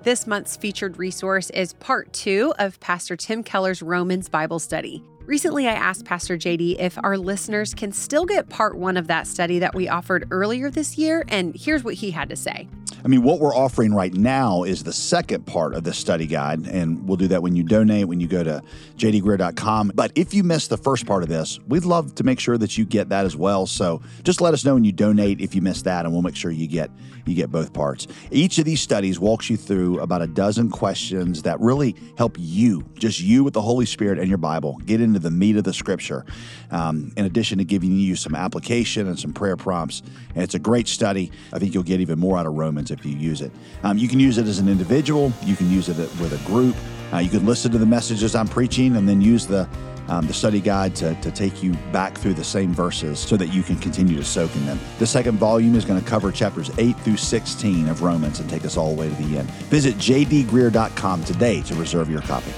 This 0.02 0.26
month's 0.26 0.56
featured 0.56 0.98
resource 0.98 1.48
is 1.50 1.72
part 1.74 2.12
two 2.12 2.52
of 2.58 2.78
Pastor 2.80 3.16
Tim 3.16 3.42
Keller's 3.42 3.82
Romans 3.82 4.28
Bible 4.28 4.58
study. 4.58 5.02
Recently, 5.24 5.66
I 5.66 5.72
asked 5.72 6.04
Pastor 6.04 6.36
JD 6.36 6.76
if 6.78 6.98
our 7.02 7.16
listeners 7.16 7.72
can 7.72 7.90
still 7.90 8.26
get 8.26 8.50
part 8.50 8.76
one 8.76 8.98
of 8.98 9.06
that 9.06 9.26
study 9.26 9.58
that 9.60 9.74
we 9.74 9.88
offered 9.88 10.28
earlier 10.30 10.70
this 10.70 10.98
year, 10.98 11.24
and 11.28 11.56
here's 11.56 11.84
what 11.84 11.94
he 11.94 12.10
had 12.10 12.28
to 12.28 12.36
say. 12.36 12.68
I 13.04 13.08
mean, 13.08 13.22
what 13.22 13.40
we're 13.40 13.54
offering 13.54 13.94
right 13.94 14.12
now 14.14 14.62
is 14.62 14.84
the 14.84 14.92
second 14.92 15.46
part 15.46 15.74
of 15.74 15.84
the 15.84 15.92
study 15.92 16.26
guide, 16.26 16.66
and 16.66 17.06
we'll 17.06 17.16
do 17.16 17.28
that 17.28 17.42
when 17.42 17.56
you 17.56 17.64
donate, 17.64 18.06
when 18.06 18.20
you 18.20 18.28
go 18.28 18.44
to 18.44 18.62
jdgreear.com. 18.96 19.92
But 19.94 20.12
if 20.14 20.32
you 20.32 20.44
missed 20.44 20.70
the 20.70 20.76
first 20.76 21.06
part 21.06 21.22
of 21.22 21.28
this, 21.28 21.58
we'd 21.66 21.84
love 21.84 22.14
to 22.16 22.24
make 22.24 22.38
sure 22.38 22.56
that 22.58 22.78
you 22.78 22.84
get 22.84 23.08
that 23.08 23.24
as 23.24 23.36
well. 23.36 23.66
So 23.66 24.02
just 24.22 24.40
let 24.40 24.54
us 24.54 24.64
know 24.64 24.74
when 24.74 24.84
you 24.84 24.92
donate 24.92 25.40
if 25.40 25.54
you 25.54 25.62
missed 25.62 25.84
that, 25.84 26.04
and 26.04 26.12
we'll 26.12 26.22
make 26.22 26.36
sure 26.36 26.50
you 26.50 26.68
get 26.68 26.90
you 27.26 27.34
get 27.34 27.50
both 27.50 27.72
parts. 27.72 28.06
Each 28.30 28.58
of 28.58 28.64
these 28.64 28.80
studies 28.80 29.18
walks 29.20 29.48
you 29.48 29.56
through 29.56 30.00
about 30.00 30.22
a 30.22 30.26
dozen 30.26 30.70
questions 30.70 31.42
that 31.42 31.60
really 31.60 31.94
help 32.16 32.36
you, 32.38 32.84
just 32.94 33.20
you 33.20 33.44
with 33.44 33.54
the 33.54 33.60
Holy 33.60 33.86
Spirit 33.86 34.18
and 34.18 34.28
your 34.28 34.38
Bible, 34.38 34.78
get 34.86 35.00
into 35.00 35.18
the 35.18 35.30
meat 35.30 35.56
of 35.56 35.64
the 35.64 35.72
Scripture. 35.72 36.24
Um, 36.70 37.12
in 37.16 37.24
addition 37.24 37.58
to 37.58 37.64
giving 37.64 37.96
you 37.96 38.16
some 38.16 38.34
application 38.34 39.06
and 39.06 39.18
some 39.18 39.32
prayer 39.32 39.56
prompts, 39.56 40.02
and 40.34 40.42
it's 40.42 40.54
a 40.54 40.58
great 40.58 40.88
study. 40.88 41.30
I 41.52 41.58
think 41.58 41.74
you'll 41.74 41.82
get 41.82 42.00
even 42.00 42.18
more 42.18 42.38
out 42.38 42.46
of 42.46 42.54
Romans 42.54 42.90
if 42.92 43.04
you 43.04 43.16
use 43.16 43.40
it. 43.40 43.50
Um, 43.82 43.98
you 43.98 44.08
can 44.08 44.20
use 44.20 44.38
it 44.38 44.46
as 44.46 44.58
an 44.58 44.68
individual, 44.68 45.32
you 45.42 45.56
can 45.56 45.70
use 45.70 45.88
it 45.88 45.96
with 46.20 46.32
a 46.32 46.46
group. 46.46 46.76
Uh, 47.12 47.18
you 47.18 47.28
can 47.28 47.44
listen 47.44 47.70
to 47.72 47.78
the 47.78 47.86
messages 47.86 48.34
I'm 48.34 48.48
preaching 48.48 48.96
and 48.96 49.06
then 49.08 49.20
use 49.20 49.46
the 49.46 49.68
um, 50.08 50.26
the 50.26 50.34
study 50.34 50.60
guide 50.60 50.94
to, 50.96 51.14
to 51.20 51.30
take 51.30 51.62
you 51.62 51.74
back 51.92 52.18
through 52.18 52.34
the 52.34 52.44
same 52.44 52.72
verses 52.72 53.18
so 53.18 53.36
that 53.36 53.48
you 53.48 53.62
can 53.62 53.76
continue 53.76 54.16
to 54.16 54.24
soak 54.24 54.54
in 54.56 54.66
them. 54.66 54.78
The 54.98 55.06
second 55.06 55.38
volume 55.38 55.74
is 55.74 55.84
going 55.84 56.00
to 56.00 56.06
cover 56.06 56.32
chapters 56.32 56.70
8 56.78 56.96
through 57.00 57.16
16 57.16 57.88
of 57.88 58.02
Romans 58.02 58.40
and 58.40 58.48
take 58.50 58.64
us 58.64 58.76
all 58.76 58.94
the 58.94 59.00
way 59.00 59.08
to 59.08 59.14
the 59.14 59.38
end. 59.38 59.50
Visit 59.70 59.96
jdgreear.com 59.96 61.24
today 61.24 61.62
to 61.62 61.74
reserve 61.74 62.10
your 62.10 62.22
copy. 62.22 62.52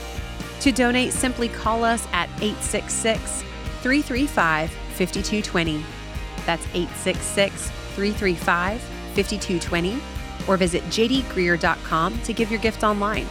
To 0.60 0.72
donate, 0.72 1.12
simply 1.12 1.48
call 1.48 1.84
us 1.84 2.06
at 2.12 2.28
866 2.40 3.42
335 3.82 4.70
5220. 4.70 5.84
That's 6.46 6.64
866 6.74 7.70
335 7.94 8.80
5220 8.80 10.13
or 10.46 10.56
visit 10.56 10.82
jdgreear.com 10.84 12.20
to 12.22 12.32
give 12.32 12.50
your 12.50 12.60
gift 12.60 12.84
online. 12.84 13.26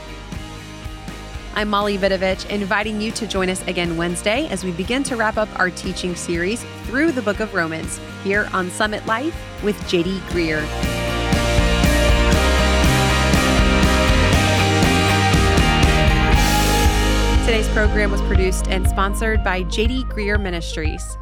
I'm 1.55 1.69
Molly 1.69 1.99
Vidovich, 1.99 2.49
inviting 2.49 2.99
you 2.99 3.11
to 3.11 3.27
join 3.27 3.47
us 3.47 3.61
again 3.67 3.95
Wednesday 3.95 4.47
as 4.47 4.63
we 4.63 4.71
begin 4.71 5.03
to 5.03 5.15
wrap 5.15 5.37
up 5.37 5.47
our 5.59 5.69
teaching 5.69 6.15
series 6.15 6.63
through 6.85 7.11
the 7.11 7.21
book 7.21 7.39
of 7.39 7.53
Romans 7.53 7.99
here 8.23 8.49
on 8.53 8.71
Summit 8.71 9.05
Life 9.05 9.35
with 9.63 9.75
JD 9.81 10.17
Greear. 10.29 10.61
Today's 17.45 17.67
program 17.69 18.09
was 18.09 18.21
produced 18.21 18.67
and 18.69 18.87
sponsored 18.87 19.43
by 19.43 19.61
JD 19.63 20.05
Greear 20.05 20.41
Ministries. 20.41 21.17